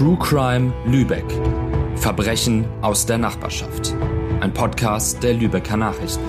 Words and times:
True 0.00 0.16
Crime 0.18 0.72
Lübeck. 0.86 1.26
Verbrechen 1.96 2.64
aus 2.80 3.04
der 3.04 3.18
Nachbarschaft. 3.18 3.94
Ein 4.40 4.50
Podcast 4.50 5.22
der 5.22 5.34
Lübecker 5.34 5.76
Nachrichten. 5.76 6.24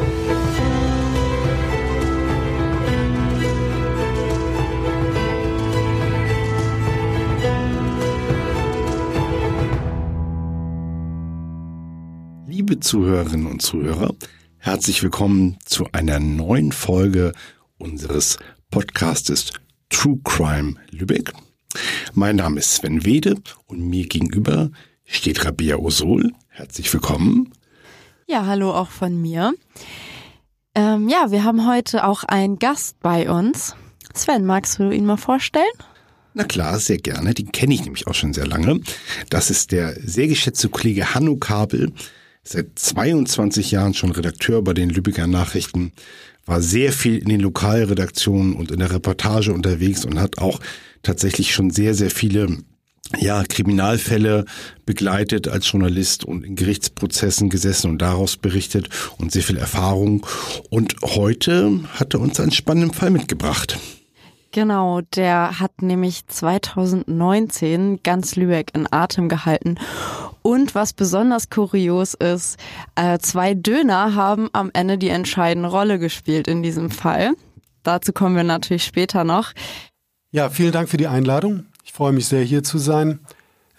Liebe 12.45 12.81
Zuhörerinnen 12.81 13.47
und 13.47 13.61
Zuhörer, 13.61 14.13
herzlich 14.57 15.01
willkommen 15.01 15.57
zu 15.63 15.87
einer 15.93 16.19
neuen 16.19 16.73
Folge 16.73 17.31
unseres 17.77 18.37
Podcastes 18.69 19.53
True 19.89 20.19
Crime 20.25 20.75
Lübeck. 20.89 21.31
Mein 22.13 22.35
Name 22.35 22.59
ist 22.59 22.73
Sven 22.73 23.05
Wede 23.05 23.35
und 23.67 23.79
mir 23.79 24.05
gegenüber 24.05 24.69
steht 25.05 25.45
Rabia 25.45 25.77
Osol. 25.77 26.33
Herzlich 26.49 26.91
willkommen. 26.93 27.53
Ja, 28.27 28.45
hallo 28.45 28.73
auch 28.73 28.89
von 28.89 29.21
mir. 29.21 29.53
Ähm, 30.75 31.07
ja, 31.07 31.31
wir 31.31 31.45
haben 31.45 31.67
heute 31.67 32.05
auch 32.05 32.25
einen 32.25 32.59
Gast 32.59 32.99
bei 32.99 33.29
uns. 33.31 33.75
Sven, 34.13 34.45
magst 34.45 34.77
du 34.79 34.91
ihn 34.91 35.05
mal 35.05 35.15
vorstellen? 35.15 35.63
Na 36.33 36.43
klar, 36.43 36.79
sehr 36.79 36.97
gerne. 36.97 37.33
Den 37.33 37.53
kenne 37.53 37.73
ich 37.73 37.83
nämlich 37.83 38.07
auch 38.07 38.13
schon 38.13 38.33
sehr 38.33 38.47
lange. 38.47 38.81
Das 39.29 39.49
ist 39.49 39.71
der 39.71 39.93
sehr 39.93 40.27
geschätzte 40.27 40.67
Kollege 40.67 41.15
Hanno 41.15 41.37
Kabel. 41.37 41.93
Seit 42.43 42.77
22 42.77 43.71
Jahren 43.71 43.93
schon 43.93 44.11
Redakteur 44.11 44.61
bei 44.63 44.73
den 44.73 44.89
Lübecker 44.89 45.27
Nachrichten, 45.27 45.93
war 46.45 46.61
sehr 46.61 46.91
viel 46.91 47.17
in 47.17 47.29
den 47.29 47.41
Lokalredaktionen 47.41 48.53
und 48.53 48.71
in 48.71 48.79
der 48.79 48.91
Reportage 48.91 49.53
unterwegs 49.53 50.05
und 50.05 50.19
hat 50.19 50.39
auch 50.39 50.59
tatsächlich 51.03 51.53
schon 51.53 51.71
sehr, 51.71 51.93
sehr 51.93 52.11
viele 52.11 52.57
ja, 53.19 53.43
Kriminalfälle 53.43 54.45
begleitet 54.85 55.47
als 55.47 55.69
Journalist 55.69 56.23
und 56.23 56.45
in 56.45 56.55
Gerichtsprozessen 56.55 57.49
gesessen 57.49 57.91
und 57.91 58.01
daraus 58.01 58.37
berichtet 58.37 58.89
und 59.17 59.31
sehr 59.31 59.43
viel 59.43 59.57
Erfahrung. 59.57 60.25
Und 60.69 60.95
heute 61.03 61.81
hat 61.93 62.13
er 62.13 62.21
uns 62.21 62.39
einen 62.39 62.51
spannenden 62.51 62.93
Fall 62.93 63.09
mitgebracht. 63.09 63.77
Genau, 64.51 64.99
der 65.15 65.61
hat 65.61 65.81
nämlich 65.81 66.27
2019 66.27 68.03
ganz 68.03 68.35
Lübeck 68.35 68.71
in 68.73 68.85
Atem 68.91 69.29
gehalten. 69.29 69.77
Und 70.41 70.75
was 70.75 70.91
besonders 70.91 71.49
kurios 71.49 72.15
ist, 72.15 72.57
äh, 72.95 73.17
zwei 73.19 73.53
Döner 73.53 74.15
haben 74.15 74.49
am 74.51 74.69
Ende 74.73 74.97
die 74.97 75.09
entscheidende 75.09 75.69
Rolle 75.69 75.99
gespielt 75.99 76.47
in 76.47 76.63
diesem 76.63 76.91
Fall. 76.91 77.31
Dazu 77.83 78.11
kommen 78.11 78.35
wir 78.35 78.43
natürlich 78.43 78.83
später 78.83 79.23
noch. 79.23 79.53
Ja, 80.31 80.49
vielen 80.49 80.71
Dank 80.71 80.89
für 80.89 80.97
die 80.97 81.07
Einladung. 81.07 81.67
Ich 81.83 81.93
freue 81.93 82.11
mich 82.11 82.25
sehr, 82.25 82.43
hier 82.43 82.63
zu 82.63 82.77
sein. 82.77 83.19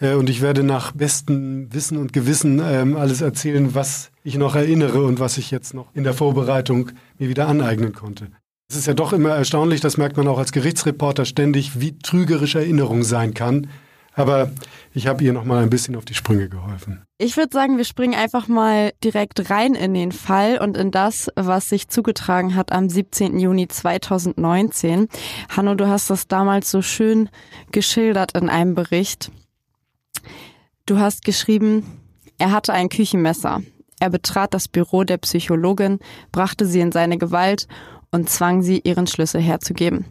Äh, 0.01 0.15
und 0.15 0.31
ich 0.31 0.41
werde 0.41 0.63
nach 0.63 0.93
bestem 0.93 1.73
Wissen 1.73 1.99
und 1.99 2.13
Gewissen 2.13 2.61
ähm, 2.65 2.97
alles 2.97 3.21
erzählen, 3.21 3.75
was 3.75 4.11
ich 4.25 4.37
noch 4.37 4.55
erinnere 4.55 5.05
und 5.05 5.21
was 5.21 5.37
ich 5.37 5.51
jetzt 5.51 5.75
noch 5.75 5.95
in 5.95 6.05
der 6.05 6.15
Vorbereitung 6.15 6.93
mir 7.19 7.29
wieder 7.29 7.47
aneignen 7.47 7.93
konnte. 7.93 8.29
Es 8.69 8.77
ist 8.77 8.87
ja 8.87 8.95
doch 8.95 9.13
immer 9.13 9.31
erstaunlich, 9.31 9.81
das 9.81 9.97
merkt 9.99 10.17
man 10.17 10.29
auch 10.29 10.39
als 10.39 10.53
Gerichtsreporter 10.53 11.25
ständig, 11.25 11.81
wie 11.81 11.99
trügerisch 11.99 12.55
Erinnerung 12.55 13.03
sein 13.03 13.35
kann. 13.35 13.69
Aber 14.15 14.51
ich 14.93 15.07
habe 15.07 15.25
ihr 15.25 15.33
noch 15.33 15.45
mal 15.45 15.63
ein 15.63 15.71
bisschen 15.71 15.97
auf 15.97 16.05
die 16.05 16.15
Sprünge 16.15 16.49
geholfen. 16.49 17.03
Ich 17.17 17.37
würde 17.37 17.53
sagen, 17.53 17.79
wir 17.79 17.85
springen 17.85 18.15
einfach 18.15 18.47
mal 18.47 18.93
direkt 19.03 19.51
rein 19.51 19.75
in 19.75 19.95
den 19.95 20.13
Fall 20.13 20.59
und 20.59 20.77
in 20.77 20.91
das, 20.91 21.31
was 21.35 21.69
sich 21.69 21.89
zugetragen 21.89 22.55
hat 22.55 22.73
am 22.73 22.91
17. 22.91 23.39
Juni 23.39 23.69
2019. 23.69 25.09
Hanno, 25.49 25.75
du 25.75 25.89
hast 25.89 26.11
das 26.11 26.29
damals 26.29 26.71
so 26.71 26.83
schön 26.83 27.31
geschildert 27.71 28.37
in 28.37 28.51
einem 28.51 28.75
Bericht. 28.75 29.31
Du 30.85 30.99
hast 30.99 31.25
geschrieben, 31.25 32.01
er 32.39 32.53
hatte 32.53 32.75
ein 32.75 32.89
Küchenmesser. 32.91 33.63
Er 33.99 34.11
betrat 34.11 34.53
das 34.53 34.69
Büro 34.69 35.05
der 35.05 35.19
Psychologin, 35.19 36.01
brachte 36.33 36.67
sie 36.67 36.81
in 36.81 36.93
seine 36.93 37.19
Gewalt 37.19 37.69
und 38.13 38.31
zwang 38.31 38.63
sie, 38.63 38.81
ihren 38.85 39.07
Schlüssel 39.09 39.41
herzugeben. 39.41 40.05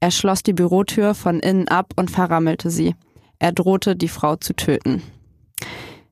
Er 0.00 0.10
schloss 0.10 0.42
die 0.42 0.52
Bürotür 0.52 1.14
von 1.14 1.40
innen 1.40 1.68
ab 1.68 1.92
und 1.96 2.10
verrammelte 2.10 2.70
sie. 2.70 2.94
Er 3.38 3.52
drohte, 3.52 3.96
die 3.96 4.08
Frau 4.08 4.36
zu 4.36 4.54
töten. 4.54 5.02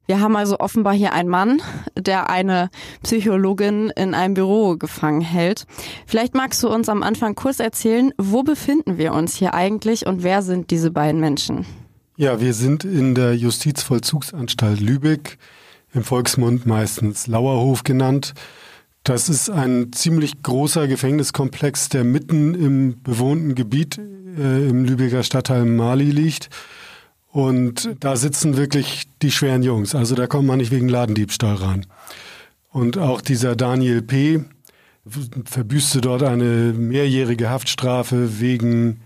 Wir 0.07 0.21
haben 0.21 0.37
also 0.37 0.59
offenbar 0.61 0.93
hier 0.93 1.15
einen 1.15 1.31
Mann, 1.31 1.63
der 1.97 2.29
eine 2.29 2.69
Psychologin 3.03 3.91
in 3.97 4.15
einem 4.15 4.35
Büro 4.35 4.77
gefangen 4.77 5.23
hält. 5.23 5.67
Vielleicht 6.07 6.35
magst 6.35 6.63
du 6.63 6.69
uns 6.69 6.91
am 6.91 7.03
Anfang 7.03 7.35
kurz 7.35 7.59
erzählen, 7.59 8.13
wo 8.19 8.43
befinden 8.43 8.99
wir 8.99 9.15
uns 9.15 9.35
hier 9.35 9.55
eigentlich 9.55 10.07
und 10.07 10.23
wer 10.23 10.43
sind 10.43 10.71
diese 10.71 10.91
beiden 10.91 11.21
Menschen? 11.21 11.65
Ja, 12.17 12.41
wir 12.41 12.53
sind 12.53 12.85
in 12.85 13.15
der 13.15 13.35
Justizvollzugsanstalt 13.35 14.81
Lübeck, 14.81 15.39
im 15.95 16.05
Volksmund 16.05 16.67
meistens 16.67 17.27
Lauerhof 17.27 17.83
genannt. 17.83 18.35
Das 19.05 19.29
ist 19.29 19.51
ein 19.51 19.93
ziemlich 19.93 20.43
großer 20.43 20.89
Gefängniskomplex, 20.89 21.91
der 21.91 22.05
mitten 22.05 22.55
im 22.55 23.03
bewohnten 23.03 23.55
Gebiet 23.55 23.99
äh, 23.99 24.67
im 24.67 24.87
Lübecker 24.87 25.23
Stadtteil 25.23 25.67
Mali 25.67 26.11
liegt. 26.11 26.49
Und 27.31 27.97
da 28.01 28.17
sitzen 28.17 28.57
wirklich 28.57 29.05
die 29.21 29.31
schweren 29.31 29.63
Jungs. 29.63 29.95
Also 29.95 30.15
da 30.15 30.27
kommt 30.27 30.47
man 30.47 30.57
nicht 30.57 30.71
wegen 30.71 30.89
Ladendiebstahl 30.89 31.57
rein. 31.57 31.87
Und 32.71 32.97
auch 32.97 33.21
dieser 33.21 33.55
Daniel 33.57 34.01
P. 34.01 34.41
verbüßte 35.45 36.01
dort 36.01 36.23
eine 36.23 36.73
mehrjährige 36.73 37.51
Haftstrafe 37.51 38.41
wegen 38.41 39.01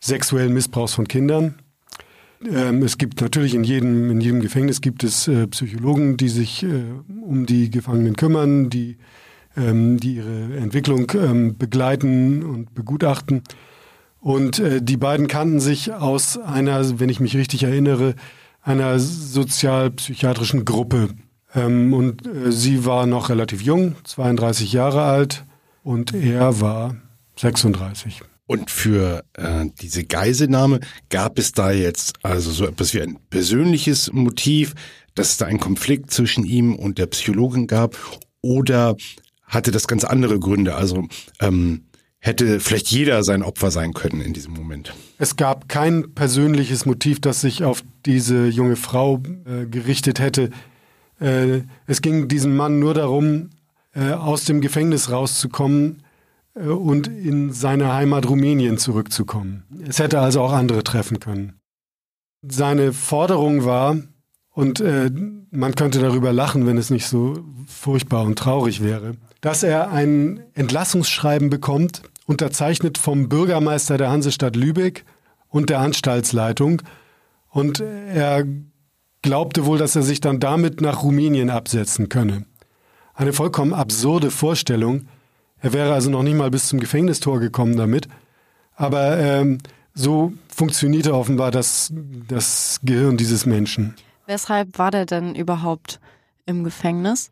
sexuellen 0.00 0.52
Missbrauchs 0.52 0.92
von 0.92 1.08
Kindern. 1.08 1.54
Ähm, 2.44 2.82
es 2.82 2.98
gibt 2.98 3.22
natürlich 3.22 3.54
in 3.54 3.64
jedem, 3.64 4.10
in 4.10 4.20
jedem 4.20 4.40
Gefängnis 4.42 4.82
gibt 4.82 5.02
es 5.02 5.28
äh, 5.28 5.46
Psychologen, 5.46 6.18
die 6.18 6.28
sich 6.28 6.62
äh, 6.62 6.82
um 7.22 7.46
die 7.46 7.70
Gefangenen 7.70 8.16
kümmern, 8.16 8.68
die, 8.68 8.98
die 9.56 10.16
ihre 10.16 10.56
Entwicklung 10.56 11.10
ähm, 11.14 11.56
begleiten 11.58 12.42
und 12.42 12.74
begutachten. 12.74 13.42
Und 14.20 14.58
äh, 14.58 14.80
die 14.82 14.96
beiden 14.96 15.28
kannten 15.28 15.60
sich 15.60 15.92
aus 15.92 16.38
einer, 16.38 17.00
wenn 17.00 17.08
ich 17.08 17.20
mich 17.20 17.36
richtig 17.36 17.62
erinnere, 17.62 18.14
einer 18.62 18.98
sozialpsychiatrischen 18.98 20.64
Gruppe. 20.64 21.08
Ähm, 21.54 21.92
und 21.94 22.26
äh, 22.26 22.52
sie 22.52 22.84
war 22.84 23.06
noch 23.06 23.30
relativ 23.30 23.62
jung, 23.62 23.96
32 24.04 24.72
Jahre 24.72 25.02
alt, 25.02 25.44
und 25.82 26.14
er 26.14 26.60
war 26.60 26.96
36. 27.36 28.20
Und 28.46 28.70
für 28.70 29.24
äh, 29.34 29.66
diese 29.80 30.04
Geiselnahme 30.04 30.80
gab 31.08 31.38
es 31.38 31.52
da 31.52 31.70
jetzt 31.70 32.16
also 32.22 32.50
so 32.50 32.66
etwas 32.66 32.92
wie 32.94 33.00
ein 33.00 33.18
persönliches 33.30 34.12
Motiv, 34.12 34.74
dass 35.14 35.30
es 35.30 35.36
da 35.38 35.46
einen 35.46 35.60
Konflikt 35.60 36.10
zwischen 36.10 36.44
ihm 36.44 36.74
und 36.74 36.98
der 36.98 37.06
Psychologin 37.06 37.66
gab, 37.66 37.96
oder 38.42 38.96
hatte 39.50 39.70
das 39.70 39.86
ganz 39.86 40.04
andere 40.04 40.38
Gründe? 40.40 40.74
Also 40.74 41.06
ähm, 41.40 41.82
hätte 42.18 42.60
vielleicht 42.60 42.90
jeder 42.90 43.22
sein 43.22 43.42
Opfer 43.42 43.70
sein 43.70 43.92
können 43.92 44.20
in 44.20 44.32
diesem 44.32 44.54
Moment. 44.54 44.94
Es 45.18 45.36
gab 45.36 45.68
kein 45.68 46.14
persönliches 46.14 46.86
Motiv, 46.86 47.20
das 47.20 47.40
sich 47.40 47.64
auf 47.64 47.82
diese 48.06 48.46
junge 48.46 48.76
Frau 48.76 49.20
äh, 49.44 49.66
gerichtet 49.66 50.20
hätte. 50.20 50.50
Äh, 51.20 51.62
es 51.86 52.00
ging 52.00 52.28
diesem 52.28 52.56
Mann 52.56 52.78
nur 52.78 52.94
darum, 52.94 53.50
äh, 53.94 54.12
aus 54.12 54.44
dem 54.44 54.60
Gefängnis 54.60 55.10
rauszukommen 55.10 56.02
äh, 56.54 56.60
und 56.60 57.08
in 57.08 57.52
seine 57.52 57.92
Heimat 57.92 58.28
Rumänien 58.28 58.78
zurückzukommen. 58.78 59.64
Es 59.86 59.98
hätte 59.98 60.20
also 60.20 60.42
auch 60.42 60.52
andere 60.52 60.84
treffen 60.84 61.20
können. 61.20 61.54
Seine 62.42 62.92
Forderung 62.92 63.64
war, 63.64 63.98
und 64.52 64.80
äh, 64.80 65.10
man 65.50 65.74
könnte 65.74 66.00
darüber 66.00 66.32
lachen, 66.32 66.66
wenn 66.66 66.76
es 66.76 66.90
nicht 66.90 67.06
so 67.06 67.44
furchtbar 67.66 68.24
und 68.24 68.38
traurig 68.38 68.82
wäre, 68.82 69.14
dass 69.40 69.62
er 69.62 69.90
ein 69.90 70.40
Entlassungsschreiben 70.54 71.50
bekommt, 71.50 72.02
unterzeichnet 72.26 72.98
vom 72.98 73.28
Bürgermeister 73.28 73.98
der 73.98 74.10
Hansestadt 74.10 74.56
Lübeck 74.56 75.04
und 75.48 75.70
der 75.70 75.80
Anstaltsleitung. 75.80 76.82
Und 77.48 77.80
er 77.80 78.44
glaubte 79.22 79.66
wohl, 79.66 79.78
dass 79.78 79.96
er 79.96 80.02
sich 80.02 80.20
dann 80.20 80.40
damit 80.40 80.80
nach 80.80 81.02
Rumänien 81.02 81.50
absetzen 81.50 82.08
könne. 82.08 82.44
Eine 83.14 83.32
vollkommen 83.32 83.74
absurde 83.74 84.30
Vorstellung. 84.30 85.08
Er 85.60 85.72
wäre 85.72 85.92
also 85.92 86.10
noch 86.10 86.22
nicht 86.22 86.36
mal 86.36 86.50
bis 86.50 86.68
zum 86.68 86.80
Gefängnistor 86.80 87.40
gekommen 87.40 87.76
damit. 87.76 88.08
Aber 88.76 89.18
ähm, 89.18 89.58
so 89.94 90.32
funktionierte 90.48 91.14
offenbar 91.14 91.50
das, 91.50 91.92
das 92.28 92.80
Gehirn 92.82 93.16
dieses 93.16 93.44
Menschen. 93.44 93.94
Weshalb 94.26 94.78
war 94.78 94.90
der 94.90 95.06
denn 95.06 95.34
überhaupt 95.34 96.00
im 96.46 96.64
Gefängnis? 96.64 97.30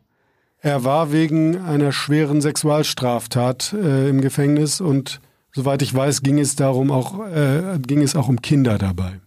Er 0.61 0.83
war 0.83 1.11
wegen 1.11 1.57
einer 1.57 1.91
schweren 1.91 2.41
Sexualstraftat 2.41 3.73
äh, 3.73 4.09
im 4.09 4.19
Gefängnis 4.19 4.81
und 4.81 5.21
soweit 5.53 5.81
ich 5.81 5.93
weiß, 5.93 6.21
ging 6.21 6.37
es 6.37 6.55
darum 6.55 6.91
auch, 6.91 7.25
äh, 7.27 7.79
ging 7.79 8.01
es 8.01 8.15
auch 8.15 8.27
um 8.27 8.41
Kinder 8.41 8.77
dabei. 8.77 9.21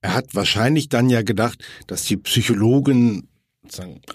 Er 0.00 0.14
hat 0.14 0.34
wahrscheinlich 0.34 0.88
dann 0.88 1.08
ja 1.08 1.22
gedacht, 1.22 1.64
dass 1.86 2.02
die 2.02 2.16
Psychologin 2.16 3.28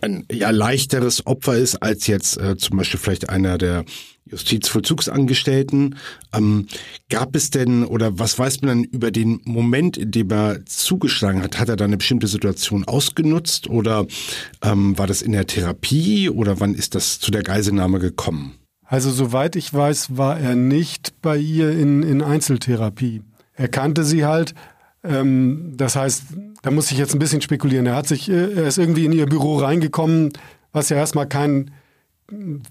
ein 0.01 0.25
ja 0.31 0.49
leichteres 0.49 1.25
Opfer 1.25 1.55
ist 1.55 1.75
als 1.77 2.07
jetzt 2.07 2.37
äh, 2.37 2.57
zum 2.57 2.77
Beispiel 2.77 2.99
vielleicht 2.99 3.29
einer 3.29 3.57
der 3.57 3.85
Justizvollzugsangestellten. 4.25 5.95
Ähm, 6.33 6.67
gab 7.09 7.35
es 7.35 7.49
denn 7.49 7.85
oder 7.85 8.19
was 8.19 8.37
weiß 8.37 8.61
man 8.61 8.83
denn 8.83 8.91
über 8.91 9.11
den 9.11 9.41
Moment, 9.45 9.97
in 9.97 10.11
dem 10.11 10.31
er 10.31 10.65
zugeschlagen 10.65 11.41
hat? 11.41 11.59
Hat 11.59 11.69
er 11.69 11.77
da 11.77 11.85
eine 11.85 11.97
bestimmte 11.97 12.27
Situation 12.27 12.83
ausgenutzt 12.85 13.69
oder 13.69 14.05
ähm, 14.61 14.97
war 14.97 15.07
das 15.07 15.21
in 15.21 15.31
der 15.31 15.47
Therapie 15.47 16.29
oder 16.29 16.59
wann 16.59 16.75
ist 16.75 16.95
das 16.95 17.19
zu 17.19 17.31
der 17.31 17.43
Geiselnahme 17.43 17.99
gekommen? 17.99 18.55
Also 18.83 19.11
soweit 19.11 19.55
ich 19.55 19.73
weiß, 19.73 20.17
war 20.17 20.39
er 20.39 20.55
nicht 20.55 21.21
bei 21.21 21.37
ihr 21.37 21.71
in, 21.71 22.03
in 22.03 22.21
Einzeltherapie. 22.21 23.21
Er 23.53 23.67
kannte 23.67 24.03
sie 24.03 24.25
halt. 24.25 24.53
Ähm, 25.07 25.73
das 25.75 25.95
heißt, 25.95 26.23
da 26.61 26.71
muss 26.71 26.91
ich 26.91 26.97
jetzt 26.97 27.13
ein 27.13 27.19
bisschen 27.19 27.41
spekulieren. 27.41 27.85
Er 27.85 27.95
hat 27.95 28.07
sich, 28.07 28.29
äh, 28.29 28.53
er 28.53 28.67
ist 28.67 28.77
irgendwie 28.77 29.05
in 29.05 29.11
ihr 29.11 29.25
Büro 29.25 29.57
reingekommen, 29.57 30.33
was 30.71 30.89
ja 30.89 30.97
erstmal 30.97 31.27
kein 31.27 31.71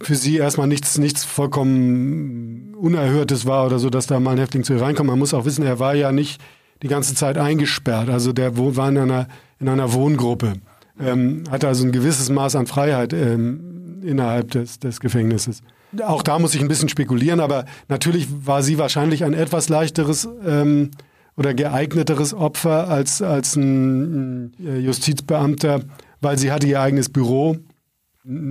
für 0.03 0.15
sie 0.15 0.37
erstmal 0.37 0.67
nichts, 0.67 0.99
nichts 0.99 1.25
vollkommen 1.25 2.75
Unerhörtes 2.75 3.47
war 3.47 3.65
oder 3.67 3.79
so, 3.79 3.88
dass 3.88 4.06
da 4.06 4.21
mal 4.21 4.33
ein 4.33 4.38
Häftling 4.38 4.65
zu 4.65 4.75
ihr 4.75 4.83
reinkommt. 4.83 5.09
Man 5.09 5.19
muss 5.19 5.33
auch 5.33 5.47
wissen, 5.47 5.65
er 5.65 5.79
war 5.79 5.94
ja 5.94 6.12
nicht 6.12 6.41
die 6.83 6.88
ganze 6.88 7.15
Zeit 7.15 7.38
eingesperrt. 7.38 8.11
Also 8.11 8.33
der 8.33 8.56
war 8.59 8.89
in 8.89 8.99
einer, 8.99 9.29
in 9.59 9.69
einer 9.69 9.93
Wohngruppe. 9.94 10.55
Ähm, 11.00 11.44
hatte 11.50 11.69
also 11.69 11.85
ein 11.85 11.93
gewisses 11.93 12.29
Maß 12.29 12.56
an 12.56 12.67
Freiheit 12.67 13.12
ähm, 13.15 14.03
innerhalb 14.03 14.50
des, 14.50 14.79
des 14.79 15.00
Gefängnisses. 15.00 15.62
Auch 16.05 16.23
da 16.23 16.39
muss 16.39 16.55
ich 16.55 16.61
ein 16.61 16.69
bisschen 16.69 16.91
spekulieren, 16.91 17.41
aber 17.41 17.65
natürlich 17.89 18.29
war 18.44 18.62
sie 18.62 18.79
wahrscheinlich 18.79 19.25
ein 19.25 19.32
etwas 19.32 19.69
leichteres 19.71 20.29
ähm, 20.47 20.91
oder 21.37 21.55
geeigneteres 21.55 22.35
Opfer 22.35 22.88
als, 22.88 23.23
als 23.23 23.56
ein 23.56 24.53
Justizbeamter, 24.59 25.81
weil 26.21 26.38
sie 26.38 26.50
hatte 26.50 26.67
ihr 26.67 26.81
eigenes 26.81 27.09
Büro 27.09 27.56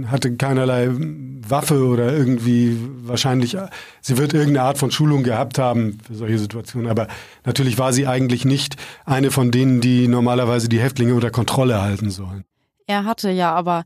hatte 0.08 0.36
keinerlei 0.38 0.90
Waffe 0.90 1.86
oder 1.86 2.14
irgendwie 2.14 2.78
wahrscheinlich, 3.04 3.58
sie 4.02 4.18
wird 4.18 4.34
irgendeine 4.34 4.68
Art 4.68 4.78
von 4.78 4.90
Schulung 4.90 5.24
gehabt 5.24 5.60
haben 5.60 6.00
für 6.06 6.16
solche 6.16 6.40
Situationen, 6.40 6.90
aber 6.90 7.08
natürlich 7.44 7.78
war 7.78 7.92
sie 7.92 8.08
eigentlich 8.08 8.46
nicht 8.46 8.78
eine 9.04 9.32
von 9.32 9.52
denen, 9.52 9.82
die 9.82 10.08
normalerweise 10.08 10.70
die 10.70 10.80
Häftlinge 10.80 11.14
unter 11.14 11.30
Kontrolle 11.30 11.82
halten 11.82 12.10
sollen. 12.10 12.46
Er 12.88 13.04
hatte 13.04 13.30
ja 13.32 13.54
aber 13.54 13.84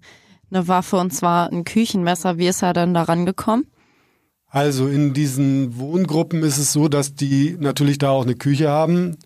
eine 0.51 0.67
Waffe 0.67 0.97
und 0.97 1.11
zwar 1.11 1.51
ein 1.51 1.63
Küchenmesser. 1.63 2.37
Wie 2.37 2.47
ist 2.47 2.61
er 2.61 2.73
dann 2.73 2.93
daran 2.93 3.25
gekommen? 3.25 3.65
Also 4.49 4.87
in 4.87 5.13
diesen 5.13 5.77
Wohngruppen 5.77 6.43
ist 6.43 6.57
es 6.57 6.73
so, 6.73 6.87
dass 6.87 7.13
die 7.13 7.55
natürlich 7.59 7.97
da 7.99 8.09
auch 8.09 8.23
eine 8.23 8.35
Küche 8.35 8.69
haben, 8.69 9.17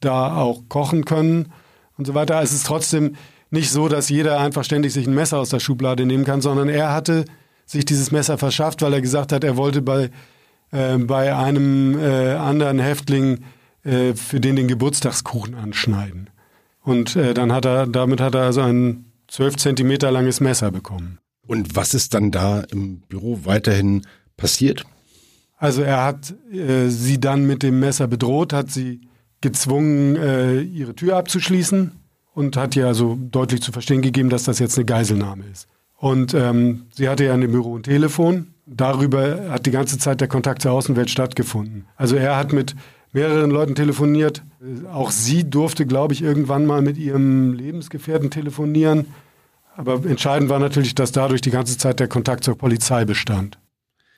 da 0.00 0.36
auch 0.36 0.62
kochen 0.68 1.04
können 1.04 1.52
und 1.98 2.06
so 2.06 2.14
weiter. 2.14 2.40
Es 2.42 2.52
ist 2.52 2.66
trotzdem, 2.66 3.16
nicht 3.50 3.70
so, 3.70 3.88
dass 3.88 4.08
jeder 4.08 4.38
einfach 4.38 4.64
ständig 4.64 4.92
sich 4.92 5.06
ein 5.06 5.14
Messer 5.14 5.38
aus 5.38 5.50
der 5.50 5.60
Schublade 5.60 6.06
nehmen 6.06 6.24
kann, 6.24 6.40
sondern 6.40 6.68
er 6.68 6.92
hatte 6.92 7.24
sich 7.66 7.84
dieses 7.84 8.10
Messer 8.10 8.38
verschafft, 8.38 8.82
weil 8.82 8.92
er 8.92 9.00
gesagt 9.00 9.32
hat, 9.32 9.44
er 9.44 9.56
wollte 9.56 9.82
bei, 9.82 10.10
äh, 10.70 10.96
bei 10.98 11.34
einem 11.34 11.98
äh, 11.98 12.32
anderen 12.34 12.78
Häftling 12.78 13.40
äh, 13.84 14.14
für 14.14 14.40
den 14.40 14.56
den 14.56 14.68
Geburtstagskuchen 14.68 15.54
anschneiden. 15.54 16.30
Und 16.82 17.16
äh, 17.16 17.34
dann 17.34 17.52
hat 17.52 17.64
er, 17.64 17.86
damit 17.86 18.20
hat 18.20 18.34
er 18.34 18.42
also 18.42 18.62
ein 18.62 19.12
zwölf 19.28 19.56
Zentimeter 19.56 20.10
langes 20.10 20.40
Messer 20.40 20.70
bekommen. 20.70 21.18
Und 21.46 21.76
was 21.76 21.94
ist 21.94 22.14
dann 22.14 22.30
da 22.30 22.60
im 22.60 23.00
Büro 23.00 23.40
weiterhin 23.44 24.06
passiert? 24.40 24.84
Also 25.56 25.82
er 25.82 26.02
hat 26.02 26.34
äh, 26.52 26.88
sie 26.88 27.20
dann 27.20 27.46
mit 27.46 27.62
dem 27.62 27.78
Messer 27.78 28.08
bedroht, 28.08 28.52
hat 28.52 28.70
sie 28.70 29.02
gezwungen, 29.40 30.16
äh, 30.16 30.60
ihre 30.60 30.94
Tür 30.94 31.16
abzuschließen 31.16 31.92
und 32.34 32.56
hat 32.56 32.74
ihr 32.76 32.86
also 32.86 33.18
deutlich 33.20 33.62
zu 33.62 33.70
verstehen 33.70 34.02
gegeben, 34.02 34.30
dass 34.30 34.44
das 34.44 34.58
jetzt 34.58 34.76
eine 34.78 34.86
Geiselnahme 34.86 35.44
ist. 35.52 35.68
Und 35.96 36.32
ähm, 36.32 36.86
sie 36.92 37.08
hatte 37.08 37.24
ja 37.24 37.34
in 37.34 37.42
dem 37.42 37.52
Büro 37.52 37.76
ein 37.76 37.82
Telefon. 37.82 38.54
Darüber 38.64 39.50
hat 39.50 39.66
die 39.66 39.70
ganze 39.70 39.98
Zeit 39.98 40.20
der 40.22 40.28
Kontakt 40.28 40.62
zur 40.62 40.72
Außenwelt 40.72 41.10
stattgefunden. 41.10 41.84
Also 41.96 42.16
er 42.16 42.36
hat 42.36 42.54
mit 42.54 42.74
mehreren 43.12 43.50
Leuten 43.50 43.74
telefoniert. 43.74 44.42
Auch 44.90 45.10
sie 45.10 45.48
durfte, 45.48 45.84
glaube 45.84 46.14
ich, 46.14 46.22
irgendwann 46.22 46.64
mal 46.64 46.80
mit 46.80 46.96
ihrem 46.96 47.52
Lebensgefährten 47.52 48.30
telefonieren. 48.30 49.06
Aber 49.76 50.04
entscheidend 50.06 50.48
war 50.48 50.58
natürlich, 50.58 50.94
dass 50.94 51.12
dadurch 51.12 51.42
die 51.42 51.50
ganze 51.50 51.76
Zeit 51.76 52.00
der 52.00 52.08
Kontakt 52.08 52.44
zur 52.44 52.56
Polizei 52.56 53.04
bestand. 53.04 53.58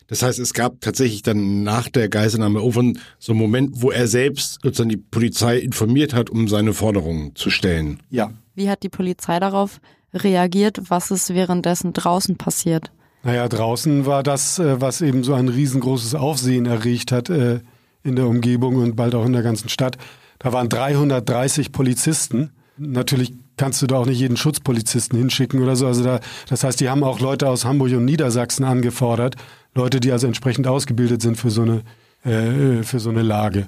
Das 0.07 0.23
heißt, 0.23 0.39
es 0.39 0.53
gab 0.53 0.81
tatsächlich 0.81 1.23
dann 1.23 1.63
nach 1.63 1.89
der 1.89 2.09
Geiselnahme 2.09 2.61
irgendwann 2.61 2.99
so 3.19 3.33
einen 3.33 3.41
Moment, 3.41 3.71
wo 3.83 3.91
er 3.91 4.07
selbst 4.09 4.59
sozusagen 4.63 4.91
die 4.91 4.97
Polizei 4.97 5.59
informiert 5.59 6.15
hat, 6.15 6.31
um 6.31 6.49
seine 6.49 6.73
Forderungen 6.73 7.35
zu 7.35 7.51
stellen. 7.51 8.01
Ja. 8.11 8.33
Wie 8.55 8.69
hat 8.69 8.83
die 8.83 8.89
Polizei 8.89 9.41
darauf 9.41 9.81
reagiert? 10.13 10.91
Was 10.91 11.11
ist 11.11 11.35
währenddessen 11.35 11.93
draußen 11.93 12.37
passiert? 12.37 12.91
Naja, 13.23 13.49
draußen 13.49 14.05
war 14.05 14.23
das, 14.23 14.59
äh, 14.59 14.81
was 14.81 15.01
eben 15.01 15.25
so 15.25 15.35
ein 15.35 15.49
riesengroßes 15.49 16.15
Aufsehen 16.15 16.67
erregt 16.67 17.13
hat 17.13 17.31
äh, 17.31 17.61
in 18.03 18.17
der 18.17 18.27
Umgebung 18.27 18.77
und 18.77 18.97
bald 18.97 19.15
auch 19.15 19.25
in 19.25 19.33
der 19.33 19.43
ganzen 19.43 19.69
Stadt. 19.69 19.97
Da 20.39 20.53
waren 20.53 20.69
330 20.69 21.71
Polizisten. 21.71 22.51
Natürlich 22.77 23.33
kannst 23.57 23.81
du 23.81 23.87
da 23.87 23.97
auch 23.97 24.07
nicht 24.07 24.19
jeden 24.19 24.37
Schutzpolizisten 24.37 25.17
hinschicken 25.17 25.63
oder 25.63 25.77
so. 25.77 25.87
Also 25.87 26.03
da, 26.03 26.19
das 26.49 26.65
heißt, 26.65 26.81
die 26.81 26.89
haben 26.89 27.05
auch 27.05 27.21
Leute 27.21 27.49
aus 27.49 27.65
Hamburg 27.65 27.93
und 27.93 28.05
Niedersachsen 28.05 28.65
angefordert, 28.65 29.37
Leute, 29.75 30.01
die 30.01 30.13
also 30.13 30.27
entsprechend 30.27 30.67
ausgebildet 30.67 31.23
sind 31.23 31.37
für 31.37 31.51
so 31.51 31.63
eine, 31.63 31.83
äh, 32.25 32.83
für 32.83 33.01
so 33.01 33.11
eine 33.11 33.23
Lage. 33.23 33.67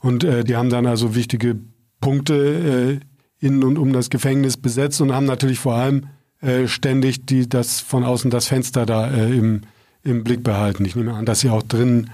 Und 0.00 0.24
äh, 0.24 0.44
die 0.44 0.56
haben 0.56 0.70
dann 0.70 0.86
also 0.86 1.14
wichtige 1.14 1.56
Punkte 2.00 3.00
äh, 3.40 3.46
in 3.46 3.62
und 3.62 3.78
um 3.78 3.92
das 3.92 4.10
Gefängnis 4.10 4.56
besetzt 4.56 5.00
und 5.00 5.12
haben 5.12 5.26
natürlich 5.26 5.58
vor 5.58 5.74
allem 5.74 6.06
äh, 6.40 6.66
ständig 6.66 7.26
die, 7.26 7.48
das 7.48 7.80
von 7.80 8.04
außen 8.04 8.30
das 8.30 8.46
Fenster 8.48 8.86
da 8.86 9.10
äh, 9.10 9.36
im, 9.36 9.62
im 10.02 10.24
Blick 10.24 10.42
behalten. 10.42 10.84
Ich 10.84 10.96
nehme 10.96 11.14
an, 11.14 11.24
dass 11.24 11.40
sie 11.40 11.50
auch 11.50 11.62
drin 11.62 12.10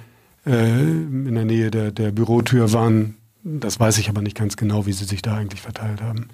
äh, 0.46 0.80
in 0.80 1.34
der 1.34 1.44
Nähe 1.44 1.70
der, 1.70 1.90
der 1.90 2.12
Bürotür 2.12 2.72
waren. 2.72 3.16
Das 3.42 3.80
weiß 3.80 3.98
ich 3.98 4.08
aber 4.08 4.22
nicht 4.22 4.36
ganz 4.36 4.56
genau, 4.56 4.86
wie 4.86 4.92
sie 4.92 5.04
sich 5.04 5.22
da 5.22 5.36
eigentlich 5.36 5.62
verteilt 5.62 6.02
haben. 6.02 6.28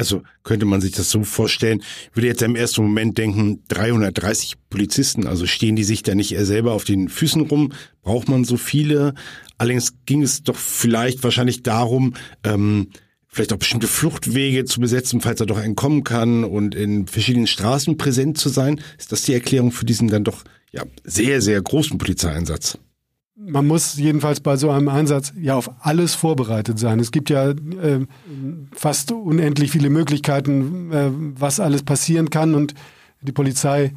Also 0.00 0.22
könnte 0.44 0.64
man 0.64 0.80
sich 0.80 0.92
das 0.92 1.10
so 1.10 1.24
vorstellen, 1.24 1.82
ich 2.08 2.16
würde 2.16 2.28
jetzt 2.28 2.40
im 2.40 2.56
ersten 2.56 2.80
Moment 2.80 3.18
denken, 3.18 3.62
330 3.68 4.54
Polizisten, 4.70 5.26
also 5.26 5.44
stehen 5.44 5.76
die 5.76 5.84
sich 5.84 6.02
da 6.02 6.14
nicht 6.14 6.32
eher 6.32 6.46
selber 6.46 6.72
auf 6.72 6.84
den 6.84 7.10
Füßen 7.10 7.42
rum? 7.42 7.74
Braucht 8.00 8.30
man 8.30 8.44
so 8.44 8.56
viele? 8.56 9.12
Allerdings 9.58 9.92
ging 10.06 10.22
es 10.22 10.42
doch 10.42 10.56
vielleicht 10.56 11.22
wahrscheinlich 11.22 11.62
darum, 11.62 12.14
ähm, 12.44 12.88
vielleicht 13.26 13.52
auch 13.52 13.58
bestimmte 13.58 13.88
Fluchtwege 13.88 14.64
zu 14.64 14.80
besetzen, 14.80 15.20
falls 15.20 15.40
er 15.40 15.46
doch 15.46 15.60
entkommen 15.60 16.02
kann 16.02 16.44
und 16.44 16.74
in 16.74 17.06
verschiedenen 17.06 17.46
Straßen 17.46 17.98
präsent 17.98 18.38
zu 18.38 18.48
sein. 18.48 18.80
Ist 18.98 19.12
das 19.12 19.20
die 19.24 19.34
Erklärung 19.34 19.70
für 19.70 19.84
diesen 19.84 20.08
dann 20.08 20.24
doch 20.24 20.44
ja 20.72 20.82
sehr, 21.04 21.42
sehr 21.42 21.60
großen 21.60 21.98
Polizeieinsatz? 21.98 22.78
Man 23.46 23.66
muss 23.66 23.96
jedenfalls 23.96 24.40
bei 24.40 24.56
so 24.56 24.70
einem 24.70 24.88
Einsatz 24.88 25.32
ja 25.40 25.54
auf 25.54 25.70
alles 25.80 26.14
vorbereitet 26.14 26.78
sein. 26.78 27.00
Es 27.00 27.10
gibt 27.10 27.30
ja 27.30 27.50
äh, 27.50 28.06
fast 28.72 29.12
unendlich 29.12 29.70
viele 29.70 29.90
Möglichkeiten, 29.90 30.92
äh, 30.92 31.10
was 31.12 31.60
alles 31.60 31.82
passieren 31.82 32.30
kann 32.30 32.54
und 32.54 32.74
die 33.22 33.32
Polizei 33.32 33.92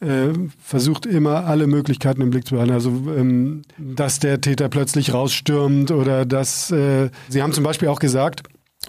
äh, 0.00 0.28
versucht 0.62 1.06
immer 1.06 1.46
alle 1.46 1.66
Möglichkeiten 1.66 2.20
im 2.22 2.30
Blick 2.30 2.46
zu 2.46 2.54
behalten. 2.54 2.72
Also 2.72 2.90
ähm, 2.90 3.62
dass 3.78 4.18
der 4.18 4.40
Täter 4.40 4.68
plötzlich 4.68 5.14
rausstürmt 5.14 5.90
oder 5.90 6.26
dass 6.26 6.70
äh, 6.70 7.10
Sie 7.28 7.42
haben 7.42 7.52
zum 7.52 7.64
Beispiel 7.64 7.88
auch 7.88 8.00
gesagt, 8.00 8.42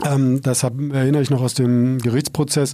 ähm, 0.04 0.42
das 0.42 0.64
erinnere 0.64 1.22
ich 1.22 1.30
noch 1.30 1.42
aus 1.42 1.54
dem 1.54 2.00
Gerichtsprozess, 2.00 2.74